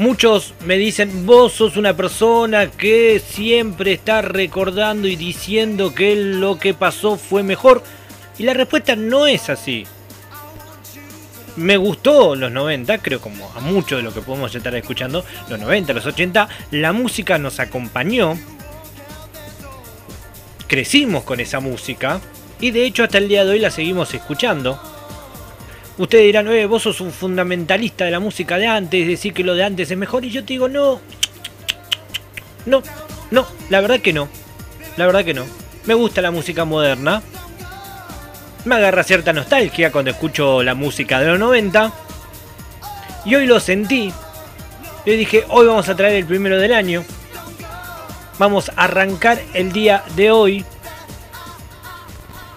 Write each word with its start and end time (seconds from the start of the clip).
Muchos 0.00 0.54
me 0.64 0.78
dicen, 0.78 1.26
vos 1.26 1.52
sos 1.52 1.76
una 1.76 1.94
persona 1.94 2.70
que 2.70 3.20
siempre 3.22 3.92
está 3.92 4.22
recordando 4.22 5.06
y 5.06 5.14
diciendo 5.14 5.94
que 5.94 6.16
lo 6.16 6.58
que 6.58 6.72
pasó 6.72 7.18
fue 7.18 7.42
mejor. 7.42 7.82
Y 8.38 8.44
la 8.44 8.54
respuesta 8.54 8.96
no 8.96 9.26
es 9.26 9.50
así. 9.50 9.86
Me 11.56 11.76
gustó 11.76 12.34
los 12.34 12.50
90, 12.50 12.96
creo 13.02 13.20
como 13.20 13.52
a 13.54 13.60
mucho 13.60 13.98
de 13.98 14.02
lo 14.02 14.14
que 14.14 14.22
podemos 14.22 14.54
estar 14.54 14.74
escuchando, 14.74 15.22
los 15.50 15.60
90, 15.60 15.92
los 15.92 16.06
80, 16.06 16.48
la 16.70 16.94
música 16.94 17.36
nos 17.36 17.60
acompañó. 17.60 18.38
Crecimos 20.66 21.24
con 21.24 21.40
esa 21.40 21.60
música 21.60 22.22
y 22.58 22.70
de 22.70 22.86
hecho 22.86 23.04
hasta 23.04 23.18
el 23.18 23.28
día 23.28 23.44
de 23.44 23.50
hoy 23.50 23.58
la 23.58 23.70
seguimos 23.70 24.14
escuchando. 24.14 24.80
Ustedes 26.00 26.24
dirán, 26.24 26.48
eh, 26.48 26.64
vos 26.64 26.84
sos 26.84 27.02
un 27.02 27.12
fundamentalista 27.12 28.06
de 28.06 28.10
la 28.10 28.20
música 28.20 28.56
de 28.56 28.66
antes, 28.66 29.06
decir 29.06 29.34
que 29.34 29.44
lo 29.44 29.54
de 29.54 29.64
antes 29.64 29.90
es 29.90 29.98
mejor. 29.98 30.24
Y 30.24 30.30
yo 30.30 30.40
te 30.40 30.54
digo, 30.54 30.66
no. 30.66 30.98
No, 32.64 32.82
no, 33.30 33.46
la 33.68 33.82
verdad 33.82 34.00
que 34.00 34.14
no. 34.14 34.26
La 34.96 35.04
verdad 35.04 35.26
que 35.26 35.34
no. 35.34 35.44
Me 35.84 35.92
gusta 35.92 36.22
la 36.22 36.30
música 36.30 36.64
moderna. 36.64 37.20
Me 38.64 38.76
agarra 38.76 39.04
cierta 39.04 39.34
nostalgia 39.34 39.92
cuando 39.92 40.10
escucho 40.10 40.62
la 40.62 40.74
música 40.74 41.20
de 41.20 41.26
los 41.26 41.38
90. 41.38 41.92
Y 43.26 43.34
hoy 43.34 43.44
lo 43.44 43.60
sentí. 43.60 44.10
Yo 45.04 45.12
dije, 45.12 45.44
hoy 45.50 45.66
vamos 45.66 45.90
a 45.90 45.96
traer 45.96 46.16
el 46.16 46.24
primero 46.24 46.58
del 46.58 46.72
año. 46.72 47.04
Vamos 48.38 48.70
a 48.70 48.84
arrancar 48.84 49.38
el 49.52 49.70
día 49.70 50.02
de 50.16 50.30
hoy 50.30 50.64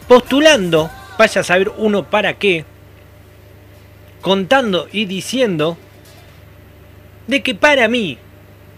postulando, 0.08 0.90
vaya 1.18 1.42
a 1.42 1.44
saber 1.44 1.74
uno 1.76 2.06
para 2.06 2.36
qué, 2.36 2.64
contando 4.24 4.88
y 4.92 5.06
diciendo 5.06 5.78
de 7.28 7.44
que 7.44 7.54
para 7.54 7.90
mí, 7.90 8.18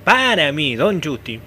para 0.03 0.51
mí, 0.51 0.75
Don 0.75 1.01
Justi, 1.01 1.39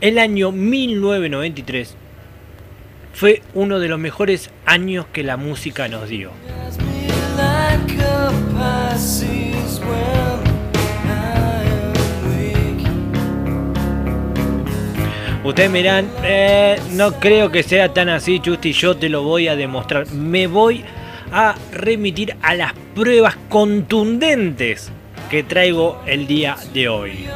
el 0.00 0.18
año 0.18 0.50
1993 0.50 1.94
fue 3.12 3.42
uno 3.52 3.78
de 3.78 3.88
los 3.88 3.98
mejores 3.98 4.50
años 4.64 5.04
que 5.12 5.22
la 5.22 5.36
música 5.36 5.86
nos 5.88 6.08
dio. 6.08 6.30
Ustedes 15.44 15.70
me 15.70 15.78
dirán, 15.78 16.10
eh, 16.24 16.80
no 16.92 17.12
creo 17.20 17.50
que 17.50 17.62
sea 17.62 17.92
tan 17.92 18.08
así, 18.08 18.40
Justi, 18.42 18.72
yo 18.72 18.96
te 18.96 19.10
lo 19.10 19.22
voy 19.22 19.48
a 19.48 19.56
demostrar. 19.56 20.10
Me 20.12 20.46
voy 20.46 20.84
a 20.84 20.97
remitir 21.72 22.36
a 22.42 22.54
las 22.54 22.72
pruebas 22.94 23.36
contundentes 23.48 24.90
que 25.30 25.42
traigo 25.42 26.00
el 26.06 26.26
día 26.26 26.56
de 26.72 26.88
hoy. 26.88 27.26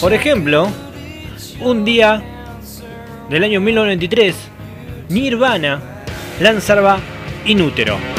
Por 0.00 0.12
ejemplo, 0.12 0.68
un 1.60 1.84
día 1.84 2.22
del 3.30 3.44
año 3.44 3.60
1993, 3.60 4.36
Nirvana 5.08 5.80
lanzaba 6.40 6.98
Inútero. 7.46 8.15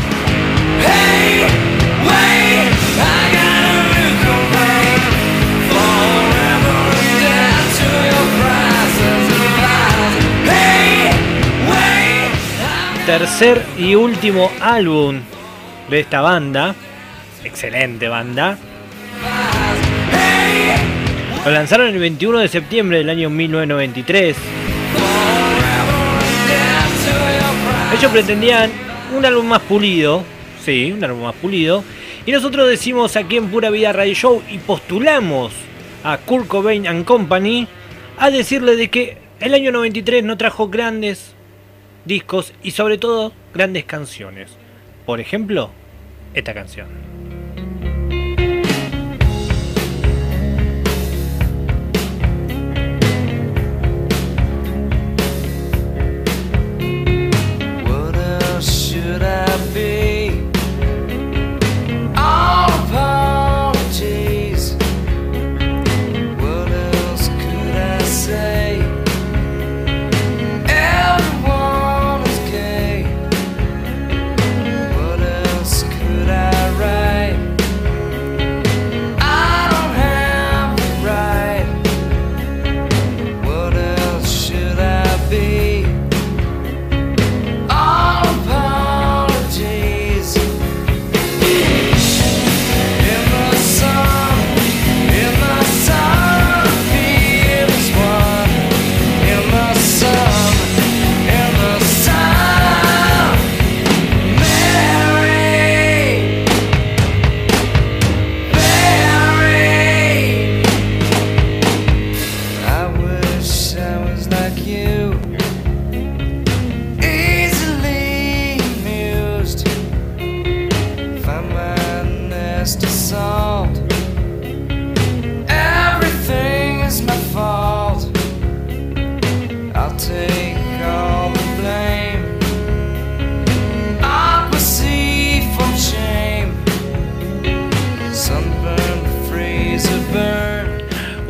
Y 13.77 13.93
último 13.93 14.49
álbum 14.59 15.19
de 15.91 15.99
esta 15.99 16.21
banda. 16.21 16.73
Excelente 17.43 18.07
banda. 18.07 18.57
Lo 21.45 21.52
lanzaron 21.52 21.89
el 21.89 21.99
21 21.99 22.39
de 22.39 22.48
septiembre 22.48 22.98
del 22.98 23.11
año 23.11 23.30
1993. 23.30 24.37
Ellos 27.95 28.11
pretendían 28.11 28.71
un 29.15 29.23
álbum 29.23 29.45
más 29.45 29.61
pulido. 29.61 30.23
Sí, 30.65 30.92
un 30.92 31.04
álbum 31.04 31.21
más 31.21 31.36
pulido. 31.36 31.83
Y 32.25 32.31
nosotros 32.31 32.67
decimos 32.67 33.15
aquí 33.17 33.37
en 33.37 33.49
Pura 33.49 33.69
Vida 33.69 33.93
Radio 33.93 34.15
Show 34.15 34.42
y 34.49 34.58
postulamos 34.58 35.54
a 36.04 36.17
Kurt 36.17 36.48
Cobain 36.48 36.87
and 36.87 37.05
Company 37.05 37.67
a 38.17 38.31
decirle 38.31 38.75
de 38.75 38.89
que 38.89 39.19
el 39.39 39.54
año 39.54 39.71
93 39.71 40.23
no 40.23 40.37
trajo 40.37 40.69
grandes 40.69 41.36
discos 42.07 42.53
y 42.63 42.71
sobre 42.71 42.97
todo 42.97 43.33
grandes 43.53 43.85
canciones. 43.85 44.51
Por 45.05 45.19
ejemplo, 45.19 45.69
esta 46.33 46.53
canción. 46.53 47.17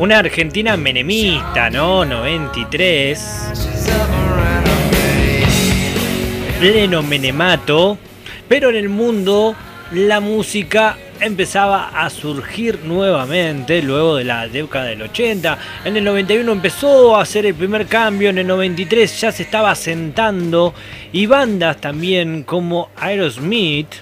Una 0.08 0.20
Argentina 0.20 0.74
menemista, 0.78 1.68
¿no? 1.68 2.02
93. 2.02 3.20
Pleno 6.58 7.02
menemato. 7.02 7.98
Pero 8.48 8.70
en 8.70 8.76
el 8.76 8.88
mundo 8.88 9.54
la 9.92 10.20
música 10.20 10.96
empezaba 11.20 11.90
a 11.90 12.08
surgir 12.08 12.78
nuevamente 12.84 13.82
luego 13.82 14.16
de 14.16 14.24
la 14.24 14.48
década 14.48 14.86
del 14.86 15.02
80. 15.02 15.58
En 15.84 15.98
el 15.98 16.04
91 16.04 16.52
empezó 16.52 17.14
a 17.14 17.20
hacer 17.20 17.44
el 17.44 17.54
primer 17.54 17.86
cambio, 17.86 18.30
en 18.30 18.38
el 18.38 18.46
93 18.46 19.20
ya 19.20 19.30
se 19.30 19.42
estaba 19.42 19.72
asentando 19.72 20.72
y 21.12 21.26
bandas 21.26 21.82
también 21.82 22.44
como 22.44 22.88
Aerosmith 22.96 23.94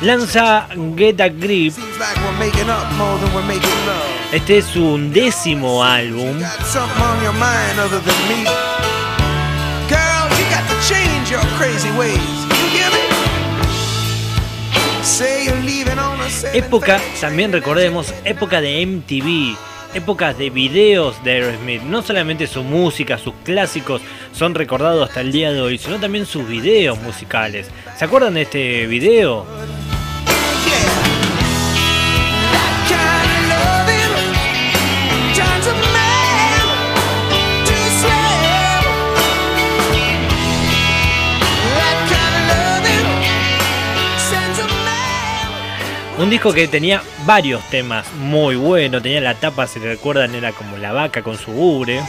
lanza 0.00 0.68
Get 0.96 1.20
a 1.20 1.28
Grip. 1.28 1.74
Este 4.32 4.58
es 4.58 4.76
un 4.76 5.12
décimo 5.12 5.82
álbum. 5.82 6.38
Época, 16.52 17.00
también 17.20 17.52
recordemos, 17.52 18.14
época 18.24 18.60
de 18.60 18.84
MTV, 18.86 19.56
épocas 19.94 20.36
de 20.38 20.50
videos 20.50 21.22
de 21.24 21.32
Aerosmith. 21.32 21.82
No 21.82 22.02
solamente 22.02 22.46
su 22.46 22.62
música, 22.62 23.18
sus 23.18 23.34
clásicos 23.44 24.02
son 24.32 24.54
recordados 24.54 25.08
hasta 25.08 25.22
el 25.22 25.32
día 25.32 25.50
de 25.52 25.60
hoy, 25.60 25.78
sino 25.78 25.98
también 25.98 26.26
sus 26.26 26.46
videos 26.46 27.00
musicales. 27.00 27.70
¿Se 27.96 28.04
acuerdan 28.04 28.34
de 28.34 28.42
este 28.42 28.86
video? 28.86 29.46
Un 46.18 46.30
disco 46.30 46.52
que 46.52 46.66
tenía 46.66 47.00
varios 47.24 47.62
temas 47.70 48.12
muy 48.14 48.56
buenos, 48.56 49.00
tenía 49.02 49.20
la 49.20 49.34
tapa, 49.34 49.68
si 49.68 49.78
recuerdan, 49.78 50.34
era 50.34 50.50
como 50.50 50.76
la 50.76 50.92
vaca 50.92 51.22
con 51.22 51.38
su 51.38 51.52
ubre. 51.52 52.02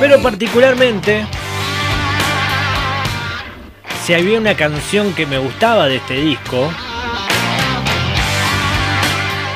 Pero 0.00 0.20
particularmente, 0.20 1.24
si 4.04 4.14
había 4.14 4.40
una 4.40 4.56
canción 4.56 5.14
que 5.14 5.24
me 5.24 5.38
gustaba 5.38 5.86
de 5.86 5.96
este 5.96 6.14
disco, 6.14 6.68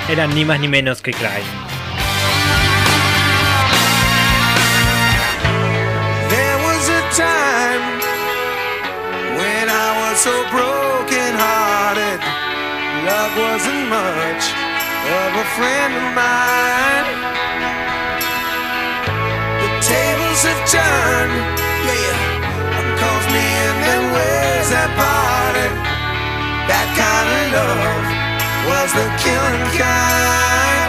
era 0.08 0.28
ni 0.28 0.44
más 0.44 0.60
ni 0.60 0.68
menos 0.68 1.02
que 1.02 1.10
Cry. 1.10 1.59
So 10.20 10.36
broken 10.52 11.32
hearted. 11.32 12.20
Love 13.08 13.32
wasn't 13.40 13.88
much 13.88 14.44
of 15.16 15.30
a 15.32 15.46
friend 15.56 15.92
of 15.96 16.06
mine. 16.12 17.08
The 19.64 19.70
tables 19.80 20.40
have 20.44 20.62
turned, 20.68 21.36
yeah. 21.88 22.40
Me 23.30 23.38
in 23.38 23.76
and 23.94 24.06
ways 24.12 24.68
that 24.74 24.90
parted. 24.98 25.72
That 26.66 26.88
kind 26.98 27.30
of 27.30 27.44
love 27.54 28.08
was 28.66 28.90
the 28.90 29.06
killing 29.22 29.70
kind. 29.78 30.79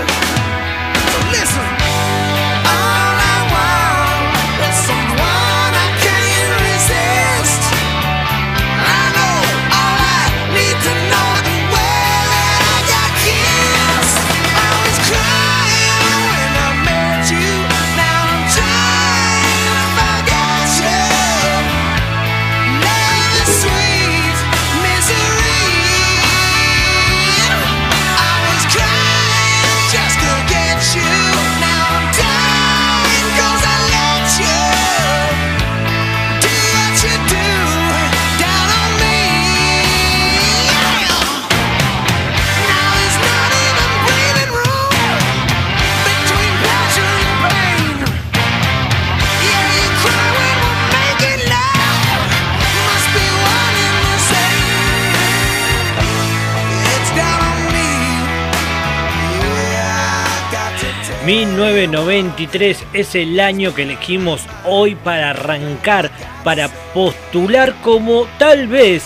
...1993 61.31 62.78
es 62.92 63.16
el 63.16 63.39
año 63.39 63.74
que 63.74 63.83
elegimos 63.83 64.42
hoy 64.66 64.95
para 64.95 65.30
arrancar, 65.30 66.12
para 66.44 66.68
postular 66.94 67.74
como 67.81 68.28
tal 68.38 68.68
vez 68.68 69.06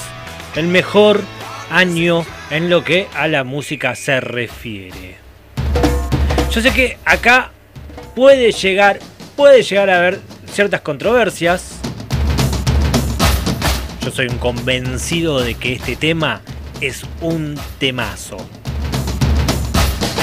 el 0.56 0.66
mejor 0.66 1.22
año 1.70 2.26
en 2.50 2.72
lo 2.72 2.84
que 2.84 3.08
a 3.14 3.28
la 3.28 3.44
música 3.44 3.94
se 3.94 4.22
refiere. 4.22 5.18
Yo 6.50 6.62
sé 6.62 6.72
que 6.72 6.98
acá 7.06 7.52
puede 8.16 8.52
llegar, 8.54 8.98
puede 9.36 9.62
llegar 9.62 9.92
a 9.92 10.00
haber 10.00 10.20
ciertas 10.52 10.82
controversias. 10.82 11.80
Yo 14.02 14.10
soy 14.10 14.30
un 14.30 14.40
convencido 14.40 15.42
de 15.42 15.54
que 15.54 15.74
este 15.74 15.96
tema 15.96 16.42
es 16.82 17.04
un 17.22 17.56
temazo 17.78 18.38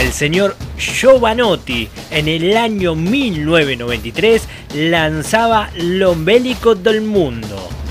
el 0.02 0.12
señor 0.12 0.56
Giovanotti 0.76 1.88
en 2.10 2.26
el 2.26 2.56
año 2.56 2.96
1993 2.96 4.43
lanzaba 4.75 5.70
L'ombelico 5.76 6.75
del 6.75 7.02
mundo. 7.02 7.81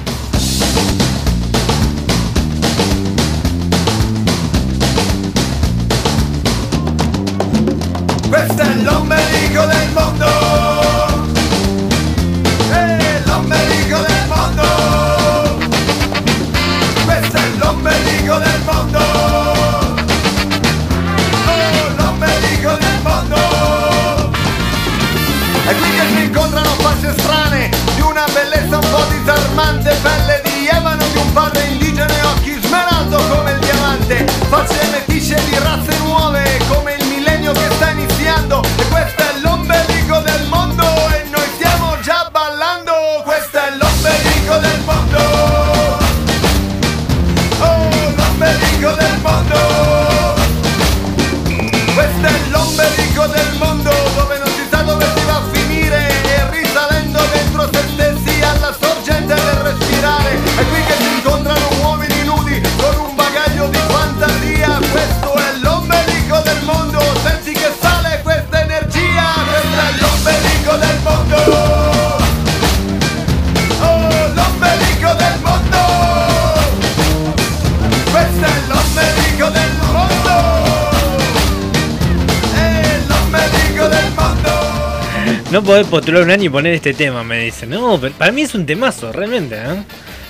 No 85.52 85.62
podés 85.62 85.86
postular 85.86 86.24
un 86.24 86.32
año 86.32 86.46
y 86.46 86.50
poner 86.50 86.74
este 86.76 86.94
tema, 86.94 87.26
me 87.26 87.40
dicen. 87.40 87.72
No, 87.72 88.00
pero 88.00 88.14
para 88.16 88.32
mí 88.32 88.44
es 88.44 88.56
un 88.56 88.66
temazo, 88.66 89.12
realmente. 89.12 89.58
¿eh? 89.58 89.84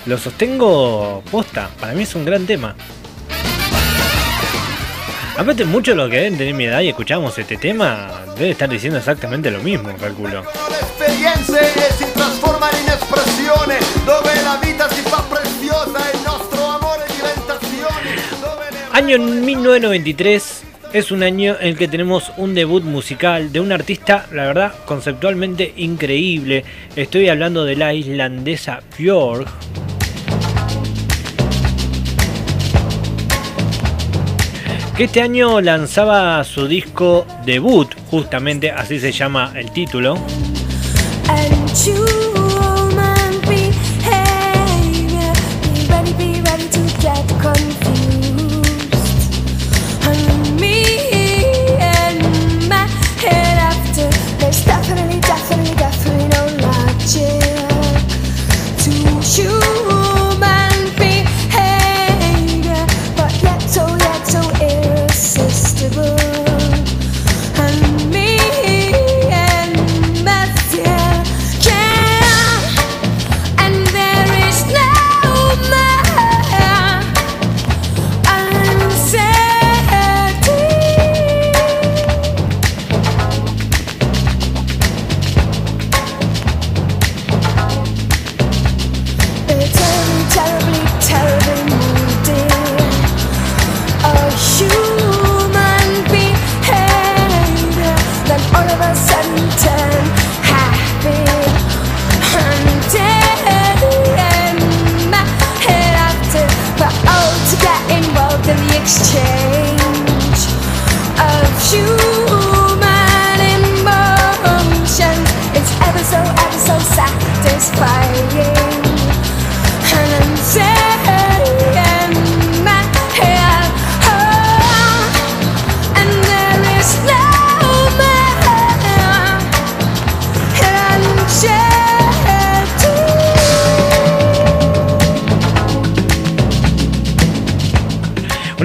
Lo 0.08 0.18
sostengo 0.18 1.22
posta. 1.30 1.70
Para 1.80 1.94
mí 1.94 2.01
es 2.01 2.16
un 2.16 2.25
gran 2.25 2.48
tema. 2.48 2.75
Aparte, 5.38 5.63
muchos 5.66 5.94
de 5.94 6.01
los 6.01 6.10
que 6.10 6.16
deben 6.16 6.40
tener 6.40 6.56
mi 6.56 6.66
edad 6.66 6.82
y 6.82 6.90
escuchamos 6.90 7.38
este 7.38 7.58
tema 7.58 8.10
deben 8.36 8.51
estar 8.51 8.68
diciendo 8.68 8.98
exactamente 8.98 9.51
lo 9.51 9.60
mismo, 9.60 9.96
calculo. 10.00 10.44
Año 18.92 19.20
1993 19.20 20.61
es 20.93 21.12
un 21.12 21.24
año 21.24 21.55
en 21.60 21.75
que 21.75 21.88
tenemos 21.88 22.31
un 22.38 22.53
debut 22.53 22.83
musical 22.83 23.51
de 23.51 23.60
un 23.60 23.71
artista, 23.71 24.25
la 24.31 24.45
verdad, 24.45 24.74
conceptualmente 24.86 25.74
increíble. 25.77 26.63
Estoy 26.95 27.29
hablando 27.29 27.63
de 27.65 27.75
la 27.75 27.93
islandesa 27.93 28.81
Björk. 28.98 29.48
que 34.95 35.05
este 35.05 35.21
año 35.21 35.62
lanzaba 35.62 36.43
su 36.43 36.67
disco 36.67 37.25
debut, 37.45 37.88
justamente 38.12 38.69
así 38.69 39.00
se 39.00 39.12
llama 39.12 39.51
el 39.55 39.71
título. 39.71 40.15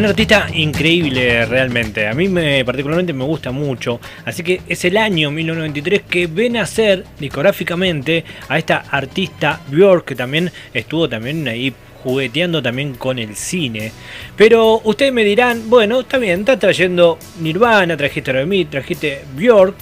Artista 0.05 0.49
increíble 0.53 1.47
realmente. 1.47 2.07
A 2.07 2.13
mí 2.13 2.29
me 2.29 2.65
particularmente 2.65 3.13
me 3.13 3.25
gusta 3.25 3.51
mucho. 3.51 4.01
Así 4.25 4.43
que 4.43 4.61
es 4.69 4.85
el 4.85 4.97
año 4.97 5.31
1993 5.31 6.03
que 6.03 6.27
ven 6.27 6.57
a 6.57 6.67
ser 6.67 7.05
discográficamente 7.19 8.25
a 8.49 8.59
esta 8.59 8.85
artista 8.91 9.61
Björk 9.69 10.05
que 10.05 10.15
también 10.15 10.53
estuvo 10.75 11.09
también 11.09 11.49
ahí 11.49 11.73
jugueteando 12.03 12.63
también 12.63 12.95
con 12.95 13.19
el 13.19 13.35
cine. 13.37 13.91
Pero 14.37 14.81
ustedes 14.85 15.13
me 15.13 15.25
dirán, 15.25 15.69
bueno, 15.69 16.01
está 16.01 16.19
bien, 16.19 16.41
está 16.41 16.59
trayendo 16.59 17.19
Nirvana, 17.41 17.97
trajiste 17.97 18.31
Aerosmith, 18.31 18.71
trajiste 18.71 19.25
Björk, 19.35 19.75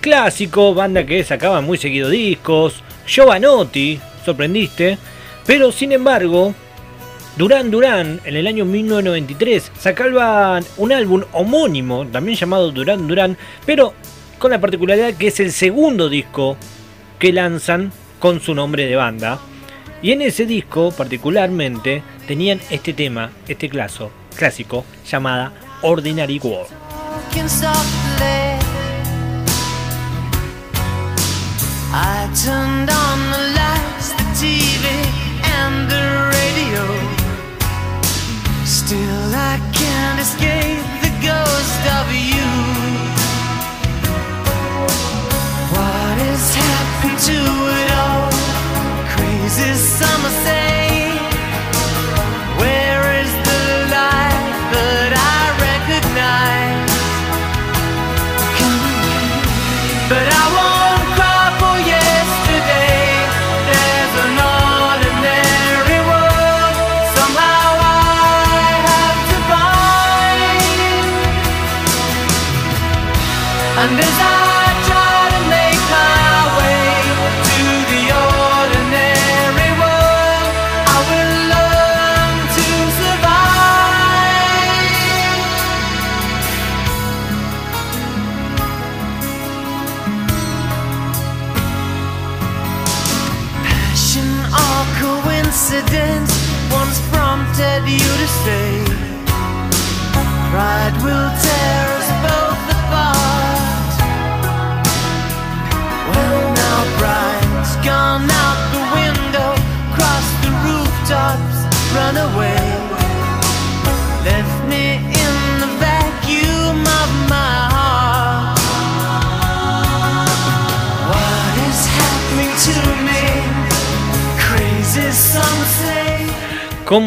clásico, 0.00 0.74
banda 0.74 1.04
que 1.04 1.24
sacaba 1.24 1.60
muy 1.60 1.78
seguido 1.78 2.10
discos, 2.10 2.82
Giovanotti, 3.06 3.98
sorprendiste, 4.24 4.98
pero 5.46 5.72
sin 5.72 5.92
embargo, 5.92 6.54
Duran 7.36 7.68
Duran, 7.72 8.20
en 8.24 8.36
el 8.36 8.46
año 8.46 8.64
1993, 8.64 9.72
sacaban 9.76 10.64
un 10.76 10.92
álbum 10.92 11.24
homónimo, 11.32 12.06
también 12.06 12.38
llamado 12.38 12.70
Duran 12.70 13.08
Duran, 13.08 13.36
pero 13.66 13.92
con 14.38 14.52
la 14.52 14.60
particularidad 14.60 15.14
que 15.14 15.26
es 15.28 15.40
el 15.40 15.50
segundo 15.50 16.08
disco 16.08 16.56
que 17.18 17.32
lanzan 17.32 17.90
con 18.20 18.40
su 18.40 18.54
nombre 18.54 18.86
de 18.86 18.94
banda. 18.94 19.40
Y 20.00 20.12
en 20.12 20.22
ese 20.22 20.46
disco, 20.46 20.92
particularmente, 20.92 22.04
tenían 22.28 22.60
este 22.70 22.92
tema, 22.92 23.32
este 23.48 23.68
clásico, 23.68 24.12
clásico 24.36 24.84
llamada 25.04 25.52
Ordinary 25.82 26.38
World. 26.38 26.70
Still 38.94 39.34
I 39.34 39.58
can't 39.72 40.20
escape 40.20 40.86
the 41.02 41.10
ghost 41.26 41.82
of 41.98 42.06
you 42.14 42.50
What 45.74 46.16
has 46.22 46.54
happened 46.54 47.18
to 47.30 47.40
it 47.80 47.90
all? 48.04 48.30
Crazy 49.16 49.74
summer 49.74 50.30
say 50.44 50.83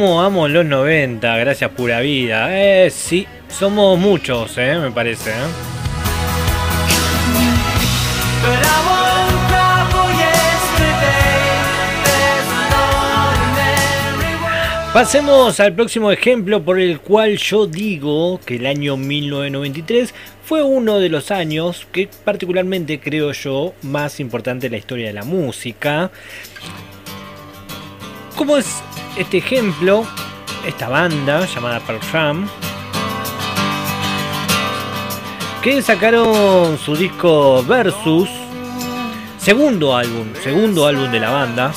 Cómo 0.08 0.22
amo 0.22 0.48
los 0.48 0.64
90, 0.66 1.36
gracias 1.36 1.70
pura 1.72 2.00
vida. 2.00 2.48
Eh, 2.58 2.90
sí, 2.90 3.28
somos 3.50 4.00
muchos, 4.00 4.58
eh, 4.58 4.80
me 4.82 4.90
parece. 4.90 5.32
eh. 5.32 5.34
Pasemos 14.94 15.60
al 15.60 15.74
próximo 15.74 16.10
ejemplo 16.10 16.64
por 16.64 16.80
el 16.80 17.02
cual 17.02 17.36
yo 17.36 17.68
digo 17.68 18.40
que 18.46 18.56
el 18.56 18.66
año 18.66 18.96
1993 18.96 20.14
fue 20.46 20.64
uno 20.64 21.00
de 21.00 21.10
los 21.10 21.32
años 21.32 21.86
que 21.92 22.08
particularmente 22.24 23.02
creo 23.02 23.34
yo 23.34 23.74
más 23.82 24.22
importante 24.22 24.68
en 24.68 24.72
la 24.72 24.78
historia 24.78 25.08
de 25.08 25.14
la 25.14 25.26
música. 25.26 26.12
¿Cómo 28.38 28.56
es 28.56 28.84
este 29.17 29.39
ejemplo? 29.39 30.06
Esta 30.65 30.88
banda 30.88 31.46
llamada 31.48 31.79
Pearl 31.79 32.00
Jam 32.12 32.48
que 35.63 35.82
sacaron 35.82 36.77
su 36.77 36.96
disco 36.96 37.63
Versus, 37.63 38.29
segundo 39.39 39.96
álbum, 39.96 40.27
segundo 40.41 40.86
álbum 40.86 41.12
de 41.12 41.20
la 41.20 41.32
banda. 41.32 41.74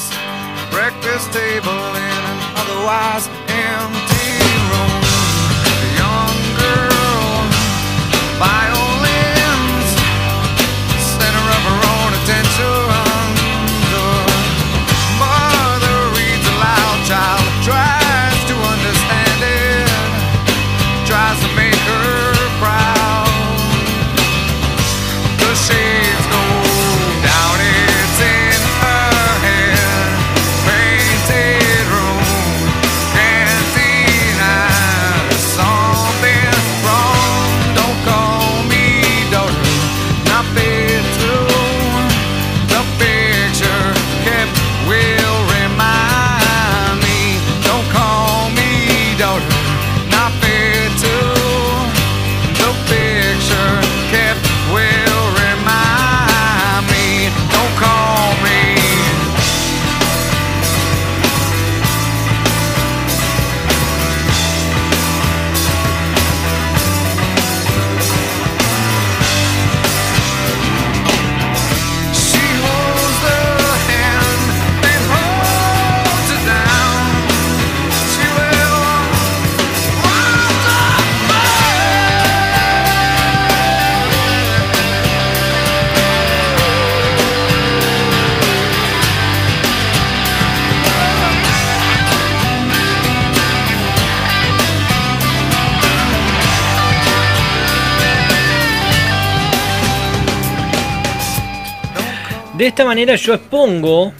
De 102.60 102.66
esta 102.66 102.84
manera 102.84 103.14
yo 103.14 103.32
expongo 103.32 104.12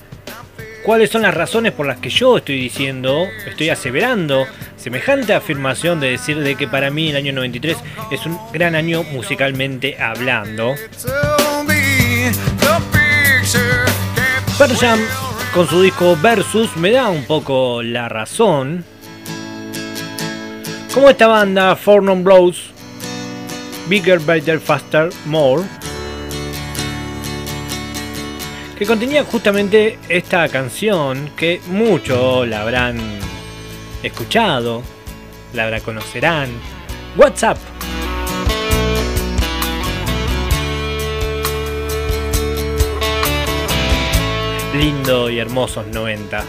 cuáles 0.82 1.11
son 1.11 1.20
las 1.20 1.35
razones 1.35 1.73
por 1.73 1.85
las 1.85 1.99
que 1.99 2.09
yo 2.09 2.38
estoy 2.38 2.59
diciendo, 2.59 3.26
estoy 3.47 3.68
aseverando 3.68 4.47
semejante 4.78 5.35
afirmación 5.35 6.00
de 6.00 6.12
decir 6.12 6.40
de 6.40 6.54
que 6.54 6.66
para 6.66 6.90
mí 6.90 7.11
el 7.11 7.16
año 7.16 7.35
93 7.35 7.76
es 8.11 8.25
un 8.25 8.38
gran 8.50 8.75
año 8.76 9.02
musicalmente 9.02 10.00
hablando. 10.02 10.75
Pearl 14.56 14.75
Jam 14.75 15.00
con 15.52 15.68
su 15.68 15.82
disco 15.82 16.16
Versus 16.16 16.75
me 16.78 16.92
da 16.92 17.11
un 17.11 17.26
poco 17.26 17.82
la 17.82 18.09
razón. 18.09 18.87
Como 20.94 21.11
esta 21.11 21.26
banda, 21.26 21.76
Four 21.76 22.04
Non 22.04 22.25
Blows, 22.25 22.70
Bigger, 23.87 24.18
Better, 24.18 24.59
Faster, 24.59 25.11
More, 25.26 25.62
que 28.81 28.87
contenía 28.87 29.25
justamente 29.25 29.99
esta 30.09 30.49
canción 30.49 31.33
que 31.37 31.61
muchos 31.66 32.49
la 32.49 32.62
habrán 32.62 32.99
escuchado, 34.03 34.83
la 35.53 35.79
conocerán. 35.81 36.49
WhatsApp. 37.14 37.59
Lindo 44.75 45.29
y 45.29 45.40
hermosos 45.40 45.87
90. 45.88 46.43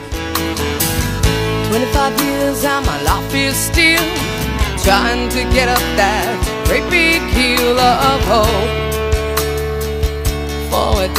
25 1.69 2.23
years 2.23 2.63
and 2.63 2.85
my 2.85 3.01
life 3.03 3.35
is 3.35 3.57
still 3.57 4.01
trying 4.81 5.27
to 5.27 5.43
get 5.53 5.67
up 5.67 5.83
that 5.97 6.63
great 6.65 6.89
big 6.89 7.21
hill 7.33 7.77
of 7.77 8.23
hope 8.25 8.70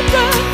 deeper 0.00 0.49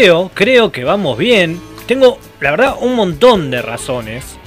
Creo, 0.00 0.30
creo 0.32 0.72
que 0.72 0.82
vamos 0.82 1.18
bien. 1.18 1.60
Tengo, 1.86 2.18
la 2.40 2.52
verdad, 2.52 2.76
un 2.80 2.94
montón 2.94 3.50
de 3.50 3.60
razones. 3.60 4.38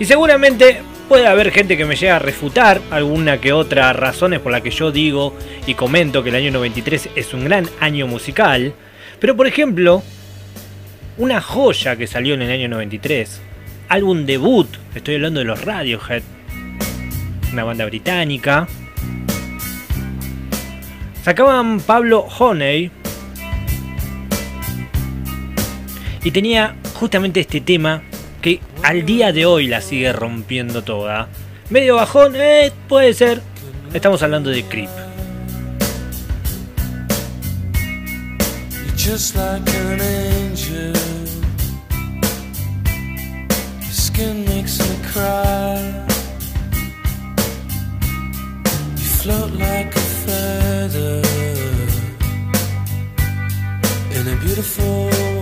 Y 0.00 0.06
seguramente 0.06 0.80
puede 1.06 1.26
haber 1.26 1.50
gente 1.50 1.76
que 1.76 1.84
me 1.84 1.96
llegue 1.96 2.12
a 2.12 2.18
refutar 2.18 2.80
alguna 2.90 3.38
que 3.38 3.52
otra 3.52 3.92
razones 3.92 4.40
por 4.40 4.52
la 4.52 4.62
que 4.62 4.70
yo 4.70 4.90
digo 4.90 5.36
y 5.66 5.74
comento 5.74 6.22
que 6.22 6.30
el 6.30 6.36
año 6.36 6.50
93 6.52 7.10
es 7.14 7.34
un 7.34 7.44
gran 7.44 7.68
año 7.78 8.06
musical. 8.06 8.72
Pero 9.20 9.36
por 9.36 9.46
ejemplo, 9.46 10.02
una 11.18 11.42
joya 11.42 11.94
que 11.96 12.06
salió 12.06 12.32
en 12.32 12.40
el 12.40 12.50
año 12.50 12.68
93, 12.68 13.42
álbum 13.90 14.24
debut, 14.24 14.68
estoy 14.94 15.16
hablando 15.16 15.40
de 15.40 15.44
los 15.44 15.62
Radiohead, 15.62 16.22
una 17.52 17.64
banda 17.64 17.84
británica. 17.84 18.66
Sacaban 21.22 21.80
Pablo 21.80 22.20
Honey 22.38 22.90
y 26.24 26.30
tenía 26.30 26.76
justamente 26.94 27.40
este 27.40 27.60
tema 27.60 28.02
que 28.40 28.60
al 28.82 29.04
día 29.04 29.32
de 29.32 29.46
hoy 29.46 29.66
la 29.66 29.80
sigue 29.80 30.12
rompiendo 30.12 30.82
toda. 30.82 31.28
Medio 31.70 31.96
bajón, 31.96 32.34
eh, 32.36 32.72
puede 32.88 33.14
ser. 33.14 33.40
Estamos 33.92 34.22
hablando 34.22 34.50
de 34.50 34.64
Creep. 34.64 34.90
Just 38.96 39.34
like 39.34 39.68
an 39.68 40.00
angel. 40.00 40.92
Your 43.80 43.92
skin 43.92 44.44
makes 44.44 44.78
me 44.78 44.96
cry. 45.12 46.06
You 48.96 49.04
float 49.04 49.52
like 49.54 49.96
a 49.96 50.00
feather 50.24 51.22
in 54.14 54.28
a 54.28 54.36
beautiful 54.40 55.41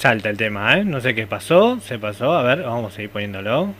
Salta 0.00 0.30
el 0.30 0.38
tema, 0.38 0.78
¿eh? 0.78 0.82
No 0.82 0.98
sé 0.98 1.14
qué 1.14 1.26
pasó, 1.26 1.78
se 1.86 1.98
pasó. 1.98 2.32
A 2.32 2.42
ver, 2.42 2.62
vamos 2.62 2.90
a 2.90 2.96
seguir 2.96 3.10
poniéndolo. 3.10 3.74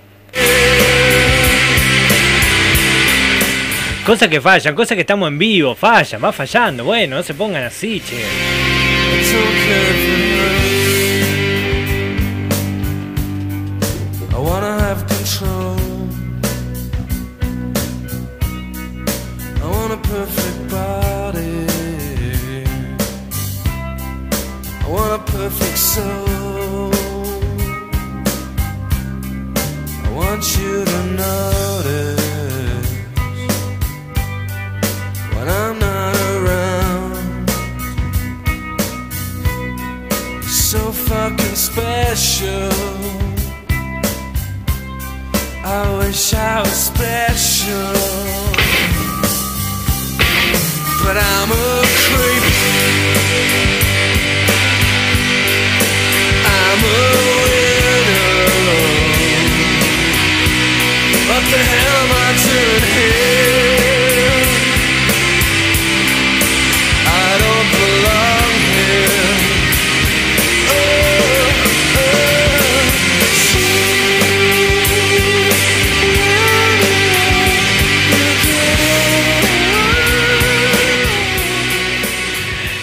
Cosas 4.05 4.29
que 4.29 4.39
fallan, 4.39 4.75
cosas 4.75 4.97
que 4.97 5.01
estamos 5.01 5.29
en 5.29 5.39
vivo, 5.39 5.75
fallan, 5.75 6.23
va 6.23 6.31
fallando. 6.31 6.85
Bueno, 6.85 7.17
no 7.17 7.23
se 7.23 7.33
pongan 7.33 7.63
así, 7.63 8.01
che. 8.01 10.10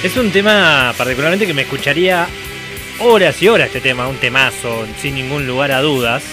Es 0.07 0.15
un 0.15 0.31
tema 0.31 0.93
particularmente 0.97 1.45
que 1.45 1.53
me 1.53 1.63
escucharía 1.63 2.29
horas 3.01 3.41
y 3.41 3.49
horas 3.49 3.67
este 3.67 3.81
tema, 3.81 4.07
un 4.07 4.15
temazo, 4.15 4.87
sin 5.01 5.15
ningún 5.15 5.45
lugar 5.45 5.73
a 5.73 5.81
dudas. 5.81 6.23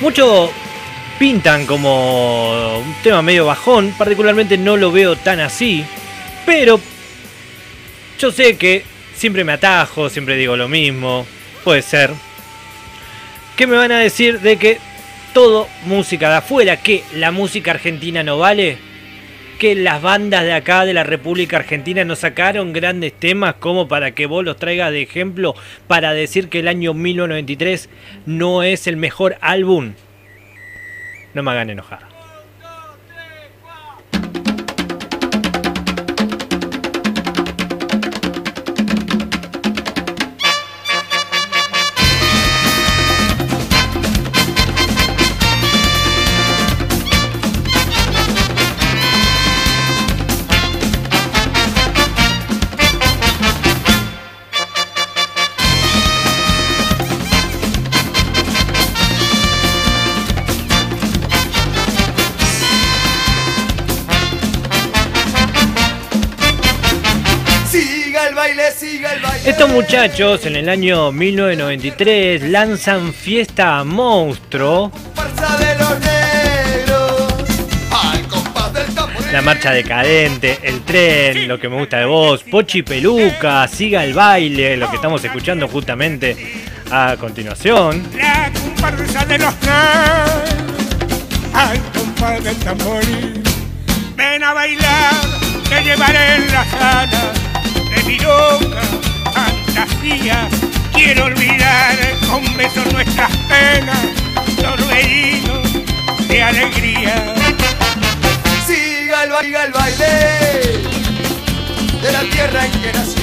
Mucho 0.00 0.50
pintan 1.16 1.64
como 1.64 2.78
un 2.80 2.94
tema 3.04 3.22
medio 3.22 3.46
bajón, 3.46 3.94
particularmente 3.96 4.58
no 4.58 4.76
lo 4.76 4.90
veo 4.90 5.14
tan 5.14 5.38
así, 5.38 5.84
pero 6.44 6.80
yo 8.18 8.32
sé 8.32 8.56
que 8.56 8.82
siempre 9.14 9.44
me 9.44 9.52
atajo, 9.52 10.10
siempre 10.10 10.34
digo 10.34 10.56
lo 10.56 10.66
mismo, 10.66 11.24
puede 11.62 11.82
ser. 11.82 12.10
¿Qué 13.56 13.68
me 13.68 13.76
van 13.76 13.92
a 13.92 14.00
decir 14.00 14.40
de 14.40 14.56
que 14.56 14.80
todo 15.32 15.68
música 15.84 16.28
de 16.30 16.36
afuera, 16.38 16.82
que 16.82 17.04
la 17.12 17.30
música 17.30 17.70
argentina 17.70 18.24
no 18.24 18.38
vale? 18.38 18.85
Que 19.58 19.74
las 19.74 20.02
bandas 20.02 20.44
de 20.44 20.52
acá 20.52 20.84
de 20.84 20.94
la 20.94 21.04
República 21.04 21.56
Argentina 21.56 22.04
no 22.04 22.16
sacaron 22.16 22.72
grandes 22.72 23.12
temas 23.12 23.54
como 23.54 23.88
para 23.88 24.12
que 24.12 24.26
vos 24.26 24.44
los 24.44 24.56
traigas 24.56 24.92
de 24.92 25.02
ejemplo 25.02 25.54
para 25.86 26.12
decir 26.12 26.48
que 26.48 26.60
el 26.60 26.68
año 26.68 26.94
1993 26.94 27.88
no 28.26 28.62
es 28.62 28.86
el 28.86 28.96
mejor 28.96 29.36
álbum. 29.40 29.92
No 31.34 31.42
me 31.42 31.50
hagan 31.50 31.70
enojar. 31.70 32.15
Estos 69.46 69.70
muchachos 69.70 70.44
en 70.46 70.56
el 70.56 70.68
año 70.68 71.12
1993 71.12 72.50
lanzan 72.50 73.12
Fiesta 73.12 73.84
Monstruo, 73.84 74.90
del 78.74 78.92
tambor. 78.92 79.32
La 79.32 79.42
Marcha 79.42 79.70
Decadente, 79.70 80.58
El 80.64 80.80
Tren, 80.80 81.46
Lo 81.46 81.60
que 81.60 81.68
me 81.68 81.76
gusta 81.76 81.98
de 81.98 82.06
vos, 82.06 82.42
Pochi 82.42 82.82
Peluca, 82.82 83.68
Siga 83.68 84.02
el 84.04 84.14
Baile, 84.14 84.76
lo 84.76 84.90
que 84.90 84.96
estamos 84.96 85.24
escuchando 85.24 85.68
justamente 85.68 86.36
a 86.90 87.14
continuación. 87.16 88.02
La 88.16 88.50
comparsa 88.52 89.24
de 89.26 89.38
los 89.38 89.54
negros, 89.60 90.32
al 91.54 91.80
compás 91.92 92.42
del 92.42 92.56
tamboril. 92.56 93.42
Ven 94.16 94.42
a 94.42 94.52
bailar, 94.52 95.14
te 95.68 95.84
llevaré 95.84 96.34
en 96.34 96.52
las 96.52 96.74
alas 96.74 97.32
de 97.94 98.02
mi 98.02 98.18
loca 98.18 99.15
fantasía. 99.76 100.48
Quiero 100.92 101.26
olvidar 101.26 101.96
con 102.28 102.56
besos 102.56 102.90
nuestras 102.92 103.30
penas, 103.48 104.06
torbellinos 104.60 106.28
de 106.28 106.42
alegría. 106.42 107.34
Siga 108.66 109.24
el 109.24 109.30
baile, 109.30 109.46
siga 109.46 109.64
el 109.64 109.72
baile. 109.72 110.06
De 112.02 112.12
la 112.12 112.20
tierra 112.30 112.66
en 112.66 112.72
que 112.72 112.92
nací. 112.92 113.20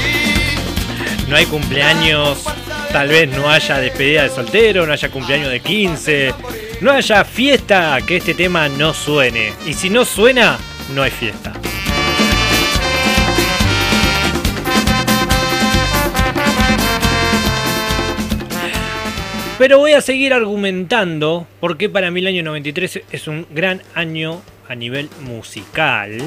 No 1.27 1.35
hay 1.35 1.45
cumpleaños, 1.45 2.43
tal 2.91 3.07
vez 3.07 3.29
no 3.29 3.49
haya 3.49 3.79
despedida 3.79 4.23
de 4.23 4.29
soltero, 4.29 4.85
no 4.85 4.93
haya 4.93 5.09
cumpleaños 5.09 5.49
de 5.49 5.61
15, 5.61 6.33
no 6.81 6.91
haya 6.91 7.23
fiesta 7.23 7.97
que 8.05 8.17
este 8.17 8.33
tema 8.35 8.69
no 8.69 8.93
suene. 8.93 9.53
Y 9.65 9.73
si 9.73 9.89
no 9.89 10.05
suena, 10.05 10.59
no 10.93 11.01
hay 11.01 11.11
fiesta. 11.11 11.53
Pero 19.63 19.80
voy 19.80 19.93
a 19.93 20.02
seguir 20.02 20.34
argumentando 20.34 21.47
porque 21.62 21.88
para 21.88 22.12
mí 22.12 22.19
el 22.19 22.28
año 22.28 22.43
93 22.43 23.04
es 23.10 23.28
un 23.30 23.47
gran 23.49 23.82
año 23.95 24.41
a 24.67 24.76
nivel 24.76 25.08
musical. 25.21 26.17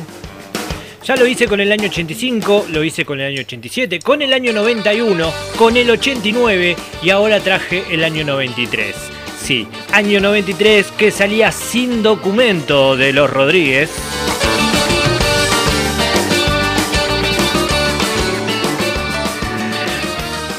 Ya 1.05 1.17
lo 1.17 1.27
hice 1.27 1.47
con 1.47 1.61
el 1.61 1.71
año 1.71 1.85
85, 1.91 2.69
lo 2.71 2.83
hice 2.83 3.05
con 3.05 3.21
el 3.21 3.27
año 3.27 3.43
87, 3.43 3.99
con 4.01 4.23
el 4.23 4.33
año 4.33 4.55
91, 4.55 5.31
con 5.59 5.77
el 5.77 5.91
89 5.91 6.77
y 7.03 7.11
ahora 7.11 7.39
traje 7.41 7.85
el 7.91 8.05
año 8.05 8.25
93. 8.25 8.97
Sí, 9.39 9.69
año 9.93 10.19
93 10.19 10.93
que 10.93 11.11
salía 11.11 11.53
sin 11.53 12.03
documento 12.03 12.97
de 12.97 13.13
los 13.13 13.29
Rodríguez. 13.29 13.91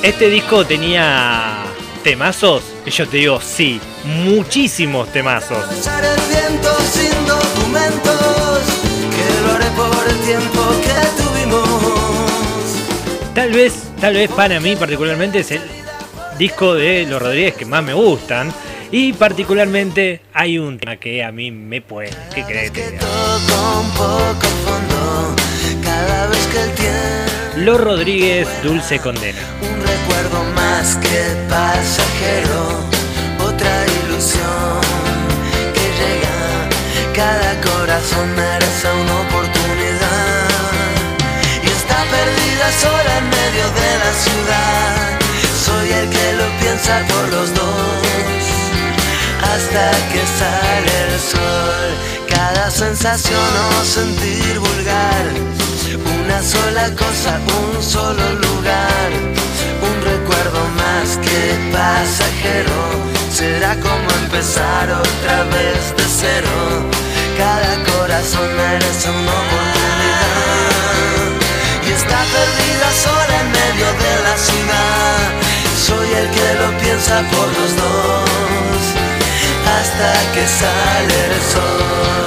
Este 0.03 0.29
disco 0.29 0.63
tenía 0.63 1.66
temazos, 2.07 2.63
y 2.85 2.89
yo 2.89 3.05
te 3.05 3.17
digo, 3.17 3.41
sí, 3.41 3.81
muchísimos 4.05 5.11
temazos. 5.11 5.57
Tal 13.35 13.51
vez, 13.51 13.73
tal 13.99 14.13
vez 14.13 14.31
para 14.31 14.57
mí 14.61 14.77
particularmente 14.77 15.39
es 15.39 15.51
el 15.51 15.61
disco 16.37 16.75
de 16.75 17.05
los 17.09 17.21
Rodríguez 17.21 17.55
que 17.55 17.65
más 17.65 17.83
me 17.83 17.93
gustan. 17.93 18.53
Y 18.89 19.11
particularmente 19.11 20.21
hay 20.31 20.59
un 20.59 20.79
tema 20.79 20.95
que 20.95 21.25
a 21.25 21.33
mí 21.33 21.51
me 21.51 21.81
puede. 21.81 22.11
¿Qué 22.33 22.41
crees? 22.45 22.71
Los 27.57 27.81
Rodríguez 27.81 28.47
Dulce 28.63 28.97
Condena. 28.99 29.76
Recuerdo 30.17 30.43
más 30.55 30.95
que 30.95 31.45
pasajero, 31.47 32.63
otra 33.39 33.85
ilusión 34.01 34.81
que 35.75 35.85
llega. 35.99 36.39
Cada 37.13 37.61
corazón 37.61 38.27
merece 38.35 38.87
una 39.03 39.15
oportunidad 39.25 40.49
y 41.61 41.67
está 41.67 41.97
perdida 42.09 42.65
sola 42.81 43.17
en 43.19 43.29
medio 43.29 43.65
de 43.79 43.91
la 44.03 44.11
ciudad. 44.25 45.19
Soy 45.65 45.91
el 45.91 46.09
que 46.09 46.33
lo 46.33 46.47
piensa 46.61 46.99
por 47.09 47.29
los 47.29 47.53
dos 47.53 48.41
hasta 49.53 49.91
que 50.11 50.23
sale 50.39 51.13
el 51.13 51.19
sol. 51.19 51.89
Cada 52.27 52.71
sensación 52.71 53.51
o 53.79 53.85
sentir 53.85 54.57
vulgar, 54.57 55.25
una 56.23 56.41
sola 56.41 56.89
cosa, 56.95 57.39
un 57.59 57.83
solo 57.83 58.33
lugar, 58.33 59.37
un 59.81 60.01
recuerdo 60.01 60.61
más 60.81 61.17
que 61.17 61.55
pasajero. 61.71 62.79
Será 63.31 63.75
como 63.75 64.09
empezar 64.23 64.91
otra 64.91 65.43
vez 65.55 65.95
de 65.97 66.03
cero. 66.21 66.55
Cada 67.37 67.73
corazón 67.91 68.47
merece 68.55 69.09
una 69.09 69.35
oportunidad 69.43 70.37
y 71.85 71.89
está 71.91 72.19
perdida 72.37 72.87
sola 73.05 73.35
en 73.41 73.49
medio 73.51 73.87
de 74.03 74.13
la 74.25 74.35
ciudad. 74.37 75.19
Soy 75.87 76.09
el 76.21 76.27
que 76.31 76.49
lo 76.61 76.69
piensa 76.79 77.15
por 77.31 77.47
los 77.57 77.71
dos 77.75 78.27
hasta 79.77 80.09
que 80.33 80.47
sale 80.47 81.17
el 81.27 81.41
sol. 81.53 82.26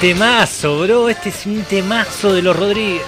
Temazo, 0.00 0.78
bro. 0.78 1.10
Este 1.10 1.28
es 1.28 1.44
un 1.44 1.62
temazo 1.62 2.32
de 2.32 2.40
los 2.40 2.56
Rodríguez. 2.56 3.02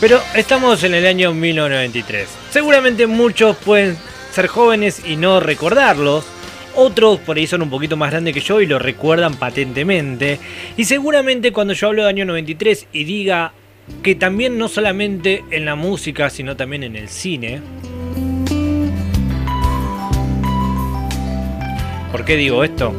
Pero 0.00 0.20
estamos 0.34 0.82
en 0.82 0.94
el 0.94 1.06
año 1.06 1.32
1993. 1.32 2.28
Seguramente 2.50 3.06
muchos 3.06 3.56
pueden 3.56 3.96
ser 4.32 4.48
jóvenes 4.48 5.00
y 5.06 5.16
no 5.16 5.38
recordarlos. 5.38 6.26
Otros 6.74 7.20
por 7.20 7.36
ahí 7.36 7.46
son 7.46 7.62
un 7.62 7.70
poquito 7.70 7.96
más 7.96 8.10
grandes 8.10 8.34
que 8.34 8.40
yo 8.40 8.60
y 8.60 8.66
lo 8.66 8.80
recuerdan 8.80 9.36
patentemente. 9.36 10.40
Y 10.76 10.84
seguramente 10.84 11.52
cuando 11.52 11.72
yo 11.72 11.86
hablo 11.86 12.02
de 12.02 12.08
año 12.08 12.24
93 12.24 12.88
y 12.92 13.04
diga 13.04 13.52
que 14.02 14.14
también 14.14 14.58
no 14.58 14.68
solamente 14.68 15.44
en 15.50 15.64
la 15.64 15.74
música, 15.74 16.30
sino 16.30 16.56
también 16.56 16.82
en 16.82 16.96
el 16.96 17.08
cine. 17.08 17.60
¿Por 22.12 22.24
qué 22.24 22.36
digo 22.36 22.62
esto? 22.62 22.94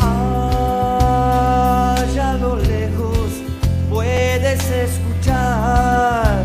Allá 0.00 2.32
a 2.32 2.38
lo 2.38 2.56
lejos 2.56 3.42
puedes 3.88 4.70
escuchar 4.70 6.42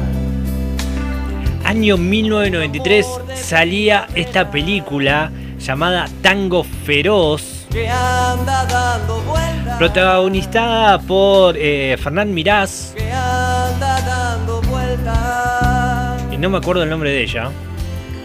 Año 1.66 1.98
1993 1.98 3.06
salía 3.36 4.08
esta 4.16 4.50
película 4.50 5.32
llamada 5.60 6.08
Tango 6.22 6.64
Feroz. 6.64 7.57
Que 7.78 7.88
anda 7.88 8.66
dando 8.66 9.22
vueltas, 9.22 9.78
protagonizada 9.78 10.98
por 11.00 11.56
eh, 11.56 11.96
Fernán 12.02 12.34
Mirás, 12.34 12.94
que 12.98 13.12
anda 13.12 14.02
dando 14.02 14.62
vueltas. 14.64 16.24
y 16.32 16.38
no 16.38 16.50
me 16.50 16.58
acuerdo 16.58 16.82
el 16.82 16.90
nombre 16.90 17.12
de 17.12 17.22
ella, 17.22 17.52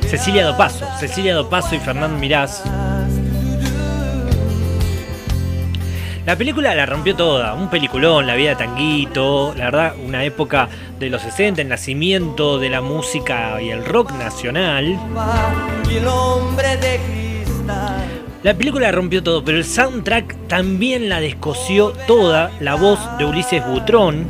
Cecilia 0.00 0.46
Dopaso, 0.46 0.86
Cecilia 0.98 1.34
Dopaso 1.34 1.74
y 1.74 1.80
Fernán 1.80 2.18
Mirás. 2.18 2.64
La 6.24 6.36
película 6.36 6.74
la 6.74 6.86
rompió 6.86 7.14
toda, 7.14 7.52
un 7.52 7.68
peliculón, 7.68 8.26
la 8.26 8.36
vida 8.36 8.50
de 8.50 8.56
Tanguito, 8.56 9.52
la 9.54 9.64
verdad, 9.66 9.94
una 10.02 10.24
época 10.24 10.68
de 10.98 11.10
los 11.10 11.20
60, 11.20 11.60
el 11.60 11.68
nacimiento 11.68 12.58
de 12.58 12.70
la 12.70 12.80
música 12.80 13.60
y 13.60 13.68
el 13.68 13.84
rock 13.84 14.12
nacional. 14.12 14.98
Y 15.90 15.96
el 15.96 16.06
hombre 16.06 16.76
de 16.76 17.00
cristal 17.44 18.21
La 18.42 18.55
película 18.55 18.90
rompió 18.90 19.22
todo, 19.22 19.44
pero 19.44 19.59
el 19.59 19.64
soundtrack 19.64 20.48
también 20.48 21.09
la 21.09 21.20
descosió 21.20 21.92
toda, 22.09 22.50
la 22.59 22.74
voz 22.74 22.98
de 23.16 23.24
Ulises 23.24 23.64
Butrón. 23.64 24.26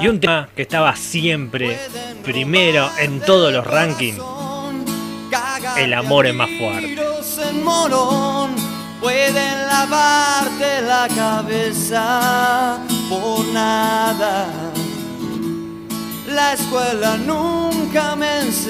Y 0.00 0.08
un 0.08 0.18
tema 0.20 0.48
que 0.54 0.62
estaba 0.62 0.96
siempre 0.96 1.78
primero 2.24 2.90
en 2.98 3.20
todos 3.20 3.52
los 3.52 3.64
rankings. 3.64 4.20
El 5.76 5.94
amor 5.94 6.26
es 6.26 6.34
más 6.34 6.50
fuerte. 6.58 6.96
Pueden 9.00 9.66
lavarte 9.66 10.82
la 10.82 11.06
cabeza 11.14 12.78
por 13.08 13.46
nada. 13.46 14.48
La 16.34 16.54
escuela 16.54 17.16
me 17.16 17.30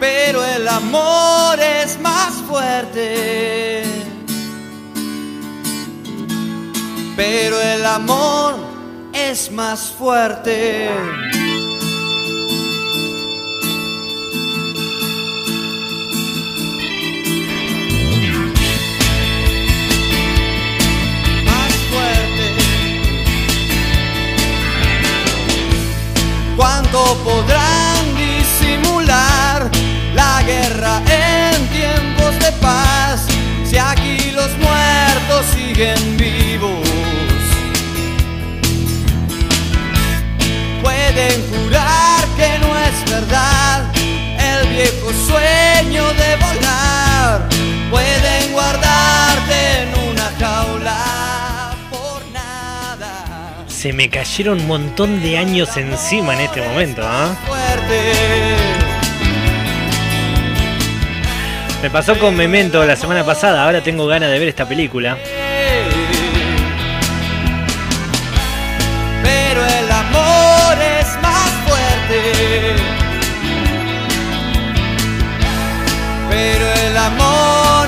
Pero 0.00 0.42
el 0.42 0.66
amor 0.66 1.60
es 1.60 2.00
más 2.00 2.32
fuerte. 2.48 3.84
Pero 7.14 7.60
el 7.60 7.84
amor 7.84 8.54
es 9.12 9.52
más 9.52 9.92
fuerte. 9.98 10.88
Más 21.44 21.74
paz? 32.60 33.26
Si 33.64 33.76
aquí 33.78 34.30
los 34.32 34.50
muertos 34.58 35.46
siguen 35.54 36.16
vivos. 36.16 36.86
Pueden 40.82 41.42
jurar 41.50 42.24
que 42.36 42.58
no 42.58 42.78
es 42.78 43.10
verdad 43.10 43.92
el 44.38 44.68
viejo 44.68 45.12
sueño 45.26 46.04
de 46.14 46.36
volar. 46.36 47.48
Pueden 47.90 48.52
guardarte 48.52 49.82
en 49.82 50.10
una 50.10 50.32
jaula 50.38 51.76
por 51.90 52.22
nada. 52.32 53.64
Se 53.68 53.92
me 53.92 54.08
cayeron 54.08 54.60
un 54.60 54.66
montón 54.66 55.22
de 55.22 55.38
años 55.38 55.76
encima 55.76 56.34
en 56.34 56.40
este 56.40 56.62
momento, 56.62 57.02
¿ah? 57.04 57.36
Fuerte. 57.46 58.79
Me 61.82 61.88
pasó 61.88 62.18
con 62.18 62.36
Memento 62.36 62.84
la 62.84 62.94
semana 62.94 63.24
pasada, 63.24 63.64
ahora 63.64 63.82
tengo 63.82 64.06
ganas 64.06 64.30
de 64.30 64.38
ver 64.38 64.48
esta 64.48 64.68
película. 64.68 65.16
Pero 69.22 69.64
el 69.64 69.90
amor 69.90 70.76
es 71.00 71.06
más 71.22 71.50
fuerte. 71.66 72.74
Pero 76.28 76.66
el 76.86 76.96
amor 76.98 77.79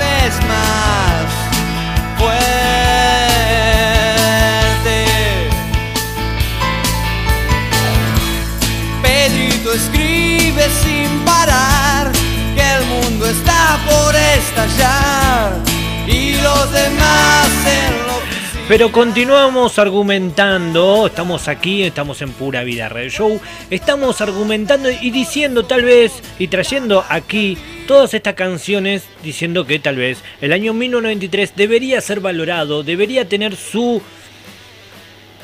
Pero 18.69 18.91
continuamos 18.91 19.79
argumentando, 19.79 21.07
estamos 21.07 21.49
aquí, 21.49 21.83
estamos 21.83 22.23
en 22.23 22.33
Pura 22.33 22.63
Vida 22.63 22.89
Radio 22.89 23.11
Show, 23.11 23.41
estamos 23.71 24.21
argumentando 24.21 24.91
y 24.91 25.11
diciendo 25.11 25.65
tal 25.65 25.83
vez 25.85 26.23
y 26.39 26.49
trayendo 26.49 27.05
aquí 27.09 27.59
todas 27.87 28.15
estas 28.15 28.35
canciones 28.35 29.05
diciendo 29.23 29.67
que 29.67 29.79
tal 29.79 29.97
vez 29.97 30.23
el 30.41 30.53
año 30.53 30.73
1993 30.73 31.53
debería 31.55 32.01
ser 32.01 32.21
valorado, 32.21 32.83
debería 32.83 33.29
tener 33.29 33.57
su 33.57 34.01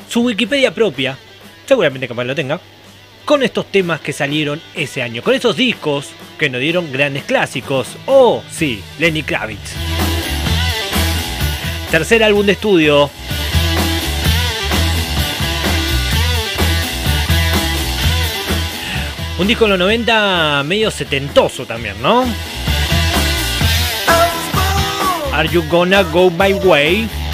su 0.09 0.21
Wikipedia 0.21 0.73
propia, 0.73 1.17
seguramente 1.67 2.07
capaz 2.07 2.23
lo 2.23 2.33
tenga, 2.33 2.59
con 3.29 3.43
estos 3.43 3.67
temas 3.67 4.01
que 4.01 4.11
salieron 4.11 4.59
ese 4.73 5.03
año, 5.03 5.21
con 5.21 5.35
esos 5.35 5.55
discos 5.55 6.07
que 6.39 6.49
nos 6.49 6.59
dieron 6.59 6.91
grandes 6.91 7.25
clásicos. 7.25 7.89
Oh, 8.07 8.41
sí, 8.49 8.81
Lenny 8.97 9.21
Kravitz. 9.21 9.73
Tercer 11.91 12.23
álbum 12.23 12.43
de 12.47 12.53
estudio. 12.53 13.07
Un 19.37 19.45
disco 19.45 19.65
en 19.65 19.69
los 19.69 19.79
90 19.79 20.63
medio 20.63 20.89
setentoso 20.89 21.67
también, 21.67 22.01
¿no? 22.01 22.25
Are 25.33 25.47
You 25.47 25.63
Gonna 25.69 26.01
Go 26.01 26.31
My 26.31 26.53
Way? 26.53 27.28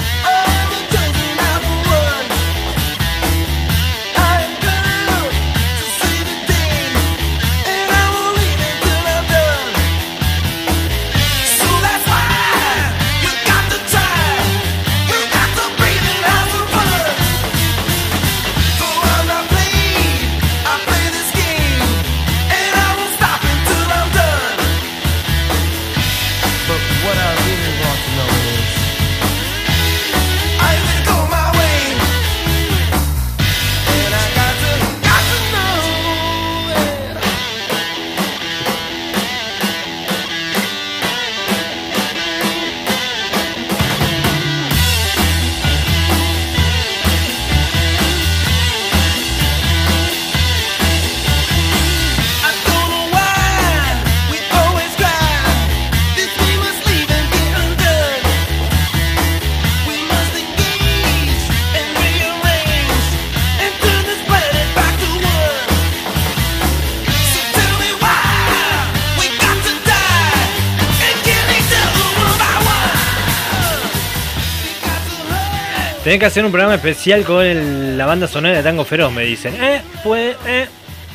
Tenés 76.16 76.24
que 76.24 76.28
hacer 76.28 76.46
un 76.46 76.52
programa 76.54 76.76
especial 76.76 77.26
con 77.26 77.98
la 77.98 78.06
banda 78.06 78.26
sonora 78.26 78.56
de 78.56 78.64
Tango 78.64 78.86
Feroz, 78.86 79.12
me 79.12 79.24
dicen. 79.24 79.54
Eh, 79.62 79.82
pues, 80.02 80.38
eh, 80.48 80.66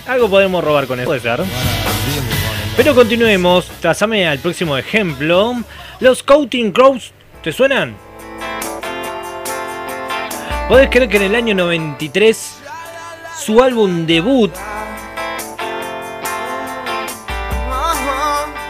algo 0.07 0.29
podemos 0.29 0.63
robar 0.63 0.87
con 0.87 1.01
eso. 1.01 1.07
Puede 1.07 1.21
ser. 1.21 1.41
Pero 2.77 2.95
continuemos, 2.95 3.67
trazame 3.81 4.29
al 4.29 4.41
próximo 4.41 4.77
ejemplo. 4.77 5.55
Los 6.01 6.23
Counting 6.23 6.71
Crows, 6.73 7.13
¿te 7.43 7.51
suenan? 7.51 7.97
¿Podés 10.69 10.91
creer 10.91 11.09
que 11.09 11.17
en 11.17 11.23
el 11.23 11.35
año 11.35 11.55
93 11.55 12.59
su 13.39 13.63
álbum 13.63 14.05
debut, 14.05 14.53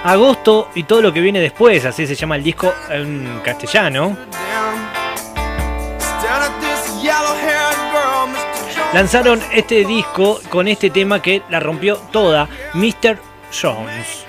agosto 0.04 0.68
y 0.76 0.84
todo 0.84 1.02
lo 1.02 1.12
que 1.12 1.20
viene 1.20 1.40
después, 1.40 1.84
así 1.84 2.06
se 2.06 2.14
llama 2.14 2.36
el 2.36 2.44
disco 2.44 2.72
en 2.88 3.40
castellano, 3.42 4.16
lanzaron 8.92 9.40
este 9.52 9.84
disco 9.84 10.40
con 10.48 10.68
este 10.68 10.90
tema 10.90 11.22
que 11.22 11.42
la 11.48 11.60
rompió 11.60 11.96
toda, 12.12 12.48
Mr. 12.74 13.18
Jones. 13.52 14.26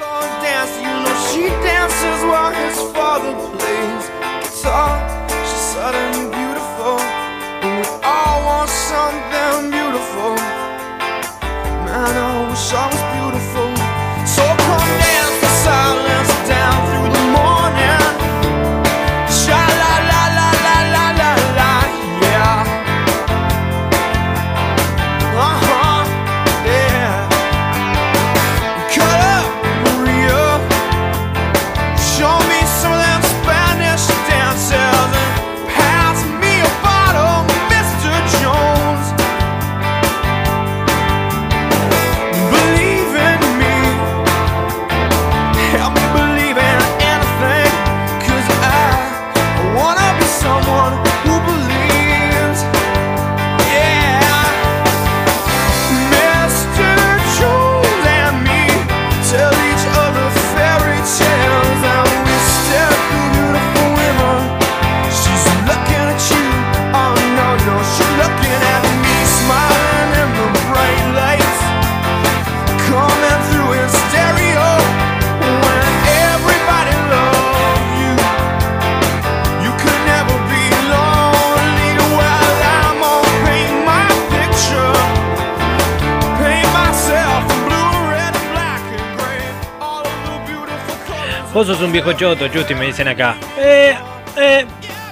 Vos 91.62 91.68
sos 91.68 91.82
un 91.82 91.92
viejo 91.92 92.14
choto, 92.14 92.50
Justi, 92.52 92.74
me 92.74 92.88
dicen 92.88 93.08
acá. 93.08 93.36
Eh, 93.56 93.96
eh, 94.36 94.66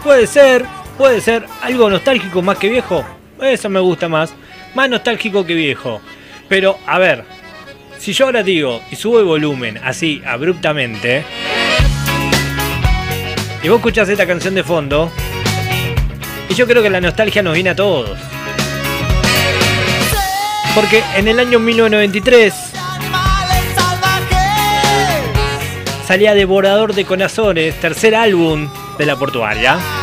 puede 0.04 0.26
ser, 0.26 0.66
puede 0.97 1.22
ser. 1.22 1.45
Algo 1.62 1.91
nostálgico 1.91 2.41
más 2.41 2.58
que 2.58 2.70
viejo. 2.70 3.06
Eso 3.39 3.70
me 3.70 3.80
gusta 3.80 4.10
más. 4.10 4.34
Más 4.74 4.89
nostálgico 4.89 5.45
que 5.45 5.54
viejo. 5.54 6.02
Pero, 6.47 6.80
a 6.88 6.97
ver, 6.97 7.24
si 8.00 8.14
yo 8.14 8.26
ahora 8.26 8.41
digo 8.41 8.82
y 8.89 8.95
subo 8.95 9.20
el 9.20 9.26
volumen 9.26 9.80
así, 9.84 10.24
abruptamente, 10.26 11.24
y 13.62 13.70
vos 13.70 13.78
escuchás 13.78 14.10
esta 14.10 14.26
canción 14.26 14.56
de 14.56 14.64
fondo, 14.64 15.12
y 16.50 16.56
yo 16.56 16.66
creo 16.66 16.82
que 16.82 16.89
la 16.89 17.00
nostalgia 17.00 17.43
nos 17.43 17.54
viene 17.54 17.70
a 17.70 17.76
todos. 17.76 18.18
Porque 20.74 21.04
en 21.16 21.28
el 21.28 21.39
año 21.39 21.60
1993 21.60 22.68
salía 26.10 26.34
Devorador 26.34 26.95
de 26.95 27.05
Corazones, 27.05 27.80
tercer 27.80 28.16
álbum 28.16 28.68
de 28.97 29.05
la 29.05 29.16
portuaria. 29.16 29.99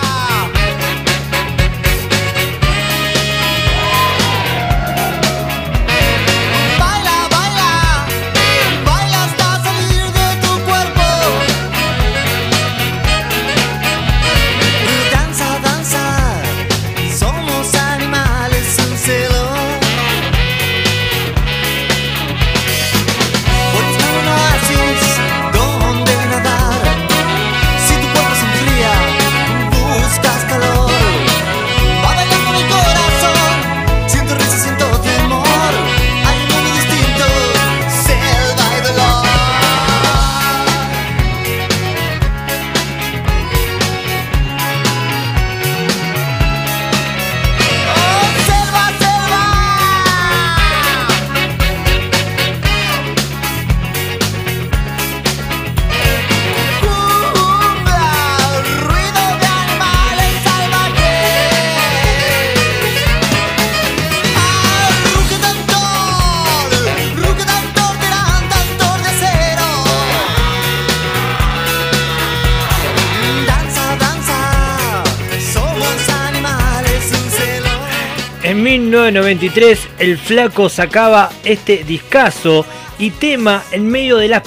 1993 79.26 79.88
el 79.98 80.18
flaco 80.18 80.68
sacaba 80.68 81.30
este 81.42 81.82
discazo 81.82 82.64
y 82.96 83.10
tema 83.10 83.64
en 83.72 83.88
medio 83.88 84.18
de 84.18 84.28
las 84.28 84.42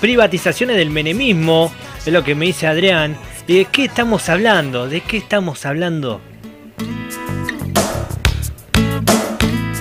privatizaciones 0.00 0.76
del 0.78 0.88
menemismo, 0.88 1.70
es 1.98 2.10
lo 2.10 2.24
que 2.24 2.34
me 2.34 2.46
dice 2.46 2.66
Adrián. 2.66 3.18
¿Y 3.46 3.58
de 3.58 3.64
qué 3.66 3.84
estamos 3.84 4.30
hablando? 4.30 4.88
¿De 4.88 5.02
qué 5.02 5.18
estamos 5.18 5.66
hablando? 5.66 6.22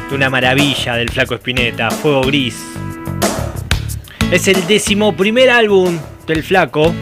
De 0.09 0.15
una 0.15 0.29
maravilla 0.29 0.95
del 0.95 1.09
flaco 1.09 1.35
Espineta, 1.35 1.89
Fuego 1.89 2.23
Gris. 2.23 2.57
Es 4.31 4.49
el 4.49 4.67
decimoprimer 4.67 5.49
álbum 5.49 5.97
del 6.27 6.43
flaco. 6.43 6.93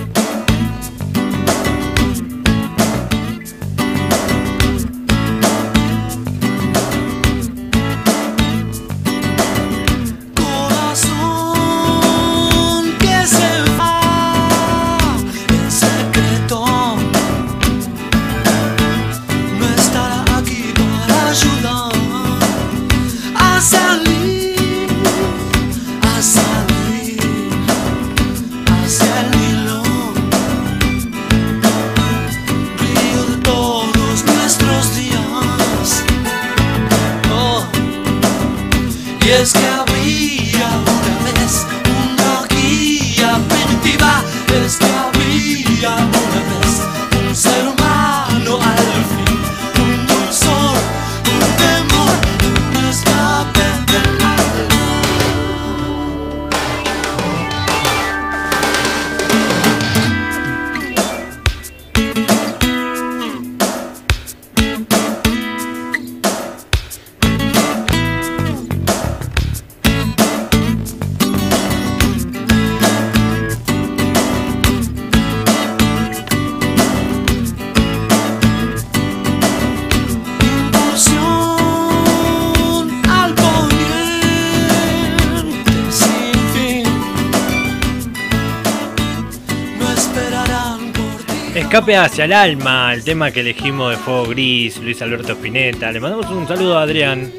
Hacia 91.91 92.23
el 92.23 92.31
alma, 92.31 92.93
el 92.93 93.03
tema 93.03 93.29
que 93.29 93.41
elegimos 93.41 93.91
de 93.91 93.97
Fuego 93.97 94.27
Gris, 94.27 94.77
Luis 94.77 95.01
Alberto 95.01 95.33
Spinetta. 95.33 95.91
Le 95.91 95.99
mandamos 95.99 96.31
un 96.31 96.47
saludo 96.47 96.77
a 96.77 96.83
Adrián. 96.83 97.29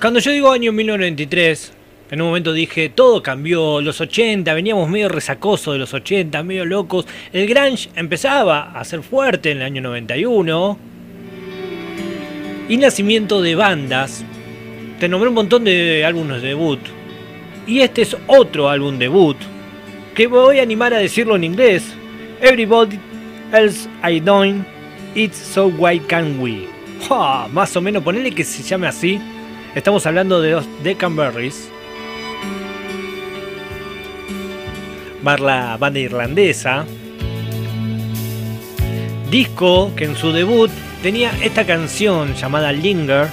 Cuando 0.00 0.20
yo 0.20 0.30
digo 0.30 0.52
año 0.52 0.72
1993, 0.72 1.72
en 2.12 2.20
un 2.22 2.28
momento 2.28 2.52
dije, 2.52 2.90
todo 2.90 3.24
cambió, 3.24 3.80
los 3.80 4.00
80, 4.00 4.54
veníamos 4.54 4.88
medio 4.88 5.08
resacoso 5.08 5.72
de 5.72 5.80
los 5.80 5.92
80, 5.92 6.40
medio 6.44 6.64
locos. 6.64 7.06
El 7.32 7.48
grunge 7.48 7.90
empezaba 7.96 8.70
a 8.70 8.84
ser 8.84 9.02
fuerte 9.02 9.50
en 9.50 9.56
el 9.56 9.64
año 9.64 9.82
91. 9.82 10.78
Y 12.68 12.76
nacimiento 12.76 13.42
de 13.42 13.56
bandas. 13.56 14.24
Te 15.00 15.08
nombré 15.08 15.28
un 15.28 15.34
montón 15.34 15.64
de 15.64 16.04
álbumes 16.04 16.40
de 16.40 16.48
debut. 16.48 16.80
Y 17.66 17.80
este 17.80 18.02
es 18.02 18.16
otro 18.28 18.68
álbum 18.68 18.96
debut 18.96 19.36
que 20.14 20.28
voy 20.28 20.60
a 20.60 20.62
animar 20.62 20.94
a 20.94 20.98
decirlo 20.98 21.34
en 21.34 21.42
inglés. 21.42 21.97
Everybody 22.40 23.00
else 23.52 23.88
I 24.02 24.20
doing, 24.20 24.64
it's 25.14 25.36
so 25.36 25.68
why 25.68 25.98
can 25.98 26.40
we. 26.40 26.68
Más 27.52 27.76
o 27.76 27.80
menos, 27.80 28.02
ponele 28.02 28.30
que 28.32 28.44
se 28.44 28.62
llame 28.62 28.86
así. 28.86 29.20
Estamos 29.74 30.06
hablando 30.06 30.40
de 30.40 30.52
los 30.52 30.66
Deccanberries. 30.82 31.68
La 35.22 35.76
banda 35.78 35.98
irlandesa. 35.98 36.86
Disco 39.30 39.92
que 39.94 40.04
en 40.04 40.16
su 40.16 40.32
debut 40.32 40.70
tenía 41.02 41.30
esta 41.42 41.66
canción 41.66 42.34
llamada 42.34 42.72
Linger. 42.72 43.28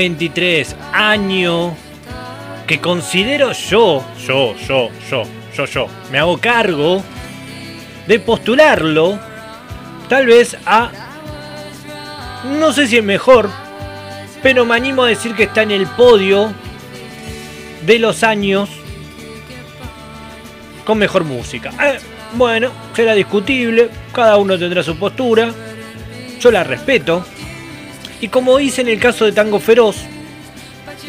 1993, 0.00 0.76
año 0.92 1.74
que 2.66 2.80
considero 2.80 3.52
yo, 3.52 4.02
yo, 4.26 4.56
yo, 4.56 4.88
yo, 5.10 5.24
yo, 5.54 5.64
yo, 5.66 5.86
me 6.10 6.18
hago 6.18 6.38
cargo 6.38 7.02
de 8.06 8.18
postularlo, 8.18 9.18
tal 10.08 10.26
vez 10.26 10.56
a, 10.64 10.90
no 12.58 12.72
sé 12.72 12.86
si 12.86 12.96
es 12.96 13.04
mejor, 13.04 13.50
pero 14.42 14.64
me 14.64 14.74
animo 14.74 15.02
a 15.02 15.08
decir 15.08 15.34
que 15.34 15.42
está 15.42 15.62
en 15.62 15.72
el 15.72 15.86
podio 15.86 16.52
de 17.84 17.98
los 17.98 18.22
años 18.22 18.70
con 20.86 20.96
mejor 20.96 21.24
música. 21.24 21.72
Eh, 21.82 21.98
bueno, 22.34 22.70
será 22.96 23.14
discutible, 23.14 23.90
cada 24.14 24.38
uno 24.38 24.58
tendrá 24.58 24.82
su 24.82 24.96
postura, 24.96 25.52
yo 26.40 26.50
la 26.50 26.64
respeto. 26.64 27.22
Y 28.20 28.28
como 28.28 28.60
hice 28.60 28.82
en 28.82 28.88
el 28.88 29.00
caso 29.00 29.24
de 29.24 29.32
Tango 29.32 29.58
Feroz, 29.60 29.96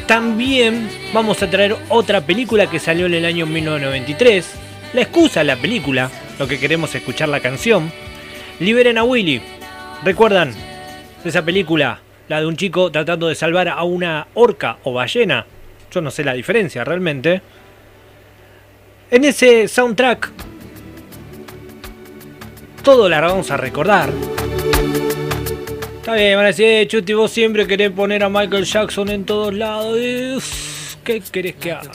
también 0.08 0.90
vamos 1.14 1.42
a 1.44 1.50
traer 1.50 1.76
otra 1.90 2.22
película 2.22 2.70
que 2.70 2.80
salió 2.80 3.06
en 3.06 3.14
el 3.14 3.26
año 3.26 3.46
1993. 3.46 4.54
La 4.94 5.02
excusa, 5.02 5.44
la 5.44 5.56
película, 5.58 6.10
lo 6.40 6.48
que 6.48 6.60
queremos 6.60 6.90
es 6.92 6.96
escuchar 6.98 7.30
la 7.30 7.40
canción. 7.40 7.92
Liberen 8.60 8.98
a 8.98 9.04
Willy. 9.04 9.42
¿Recuerdan 10.04 10.54
esa 11.24 11.44
película? 11.44 12.00
La 12.28 12.40
de 12.40 12.48
un 12.48 12.56
chico 12.56 12.92
tratando 12.92 13.28
de 13.28 13.36
salvar 13.36 13.68
a 13.68 13.84
una 13.84 14.28
orca 14.34 14.78
o 14.84 14.94
ballena. 14.94 15.46
Yo 15.92 16.02
no 16.02 16.12
sé 16.12 16.24
la 16.24 16.34
diferencia 16.34 16.84
realmente. 16.84 17.42
En 19.10 19.26
ese 19.26 19.68
soundtrack, 19.68 20.32
todo 22.84 23.10
la 23.10 23.20
vamos 23.20 23.52
a 23.52 23.58
recordar. 23.58 24.10
Está 26.12 26.24
bien, 26.24 26.36
van 26.36 26.44
a 26.44 26.48
decir, 26.50 26.88
Chuti, 26.90 27.14
vos 27.14 27.32
siempre 27.32 27.66
querés 27.66 27.90
poner 27.90 28.22
a 28.22 28.28
Michael 28.28 28.66
Jackson 28.66 29.08
en 29.08 29.24
todos 29.24 29.54
lados. 29.54 30.44
¿Qué 31.06 31.22
querés 31.22 31.56
que 31.56 31.72
haga? 31.72 31.90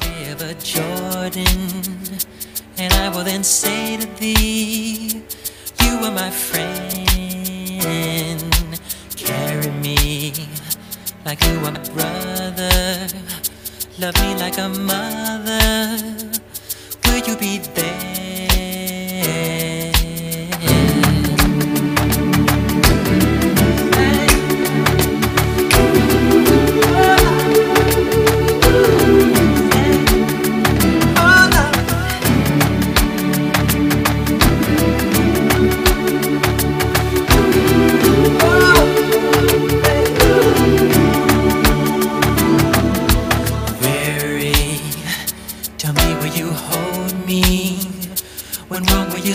And 2.79 2.95
I 2.95 3.11
will 3.11 3.25
then 3.25 3.45
say 3.45 3.99
to 3.99 4.07
thee, 4.19 5.23
You 5.83 5.99
are 6.03 6.11
my 6.11 6.31
friend. 6.31 6.97
Carry 9.17 9.71
me 9.83 10.33
like 11.27 11.45
you 11.45 11.59
are 11.59 11.73
my 11.73 11.79
brother. 11.95 13.09
Love 13.99 14.15
me 14.23 14.35
like 14.41 14.57
a 14.57 14.71
mother. 14.71 15.99
Will 17.05 17.19
you 17.19 17.37
be 17.37 17.59
there? 17.75 18.16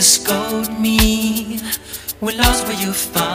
Scold 0.02 0.80
me? 0.80 1.60
When 2.18 2.36
lost 2.36 2.66
will 2.66 2.74
you 2.74 2.92
find 2.92 3.31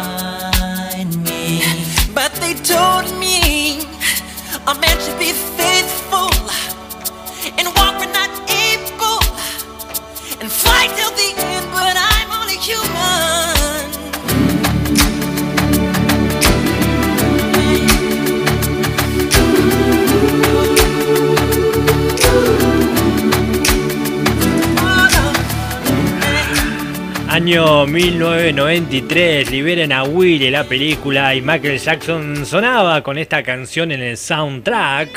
Año 27.47 27.87
1993, 27.87 29.49
liberen 29.51 29.93
a 29.93 30.03
Willy 30.03 30.49
la 30.49 30.65
película 30.65 31.33
y 31.33 31.41
Michael 31.41 31.79
Jackson 31.79 32.45
sonaba 32.45 33.01
con 33.03 33.17
esta 33.17 33.41
canción 33.41 33.93
en 33.93 34.01
el 34.01 34.17
soundtrack. 34.17 35.07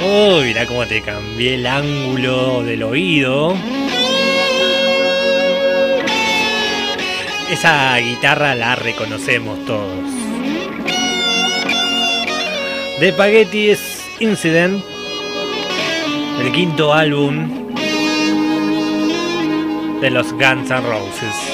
Uy, 0.00 0.44
mirá 0.44 0.66
cómo 0.66 0.84
te 0.86 1.02
cambié 1.02 1.54
el 1.54 1.68
ángulo 1.68 2.64
del 2.64 2.82
oído. 2.82 3.54
Esa 7.48 7.96
guitarra 7.98 8.56
la 8.56 8.74
reconocemos 8.74 9.64
todos. 9.64 10.04
The 12.98 13.12
Spaghetti's 13.12 14.02
Incident, 14.18 14.82
el 16.40 16.50
quinto 16.50 16.92
álbum 16.92 17.67
de 20.00 20.10
los 20.10 20.32
Guns 20.32 20.70
N' 20.70 20.80
Roses. 20.80 21.47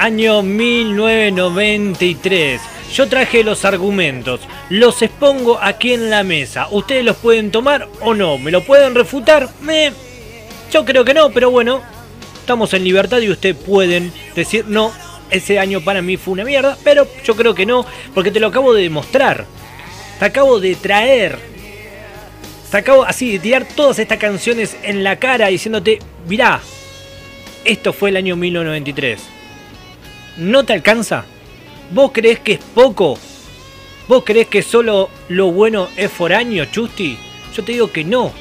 Año 0.00 0.42
1993. 0.42 2.60
Yo 2.94 3.06
traje 3.06 3.44
los 3.44 3.64
argumentos, 3.66 4.40
los 4.70 5.02
expongo 5.02 5.58
aquí 5.60 5.92
en 5.92 6.08
la 6.08 6.24
mesa. 6.24 6.68
¿Ustedes 6.70 7.04
los 7.04 7.18
pueden 7.18 7.50
tomar 7.50 7.86
o 8.00 8.14
no? 8.14 8.38
¿Me 8.38 8.50
lo 8.50 8.64
pueden 8.64 8.94
refutar? 8.94 9.50
Me... 9.60 9.92
Yo 10.72 10.86
creo 10.86 11.04
que 11.04 11.12
no, 11.12 11.28
pero 11.32 11.50
bueno, 11.50 11.82
estamos 12.40 12.72
en 12.72 12.82
libertad 12.82 13.20
y 13.20 13.28
ustedes 13.28 13.56
pueden 13.56 14.10
decir 14.34 14.64
no, 14.66 14.90
ese 15.28 15.58
año 15.58 15.82
para 15.82 16.00
mí 16.00 16.16
fue 16.16 16.32
una 16.32 16.44
mierda, 16.44 16.78
pero 16.82 17.06
yo 17.22 17.36
creo 17.36 17.54
que 17.54 17.66
no, 17.66 17.84
porque 18.14 18.30
te 18.30 18.40
lo 18.40 18.46
acabo 18.46 18.72
de 18.72 18.84
demostrar. 18.84 19.44
Te 20.18 20.24
acabo 20.24 20.60
de 20.60 20.76
traer. 20.76 21.38
Te 22.70 22.76
acabo 22.78 23.04
así 23.04 23.32
de 23.32 23.38
tirar 23.38 23.66
todas 23.76 23.98
estas 23.98 24.16
canciones 24.16 24.78
en 24.82 25.04
la 25.04 25.16
cara 25.16 25.48
diciéndote, 25.48 25.98
mirá, 26.26 26.62
esto 27.66 27.92
fue 27.92 28.08
el 28.08 28.16
año 28.16 28.34
1993. 28.36 29.39
¿No 30.40 30.64
te 30.64 30.72
alcanza? 30.72 31.26
¿Vos 31.90 32.12
crees 32.14 32.40
que 32.40 32.52
es 32.52 32.60
poco? 32.60 33.18
¿Vos 34.08 34.24
crees 34.24 34.46
que 34.46 34.62
solo 34.62 35.10
lo 35.28 35.52
bueno 35.52 35.90
es 35.98 36.10
foráneo, 36.10 36.64
Chusti? 36.64 37.18
Yo 37.54 37.62
te 37.62 37.72
digo 37.72 37.92
que 37.92 38.04
no. 38.04 38.32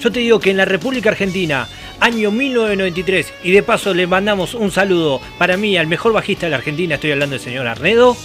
Yo 0.00 0.10
te 0.10 0.18
digo 0.18 0.40
que 0.40 0.50
en 0.50 0.56
la 0.56 0.64
República 0.64 1.10
Argentina, 1.10 1.68
año 2.00 2.32
1993, 2.32 3.32
y 3.44 3.52
de 3.52 3.62
paso 3.62 3.94
le 3.94 4.08
mandamos 4.08 4.54
un 4.54 4.72
saludo 4.72 5.20
para 5.38 5.56
mí 5.56 5.76
al 5.76 5.86
mejor 5.86 6.12
bajista 6.12 6.46
de 6.46 6.50
la 6.50 6.56
Argentina, 6.56 6.96
estoy 6.96 7.12
hablando 7.12 7.34
del 7.34 7.44
señor 7.44 7.68
Arnedo, 7.68 8.16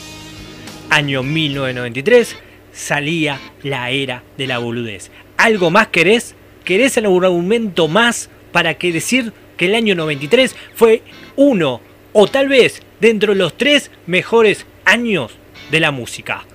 año 0.89 1.22
1993, 1.22 2.36
salía 2.72 3.39
la 3.61 3.91
era 3.91 4.24
de 4.39 4.47
la 4.47 4.57
boludez. 4.57 5.11
¿Algo 5.38 5.70
más 5.70 5.89
querés? 5.89 6.34
¿Querés 6.66 6.97
algún 6.97 7.26
argumento 7.26 7.88
más 7.88 8.32
para 8.51 8.74
que 8.74 8.91
decir 8.91 9.34
que 9.55 9.68
el 9.68 9.76
año 9.76 9.93
93 9.93 10.55
fue 10.74 11.03
uno 11.36 11.80
o 12.14 12.28
tal 12.28 12.47
vez 12.47 12.82
dentro 12.99 13.34
de 13.34 13.39
los 13.39 13.57
tres 13.57 13.91
mejores 14.07 14.66
años 14.86 15.34
de 15.72 15.80
la 15.80 15.91
música? 15.91 16.45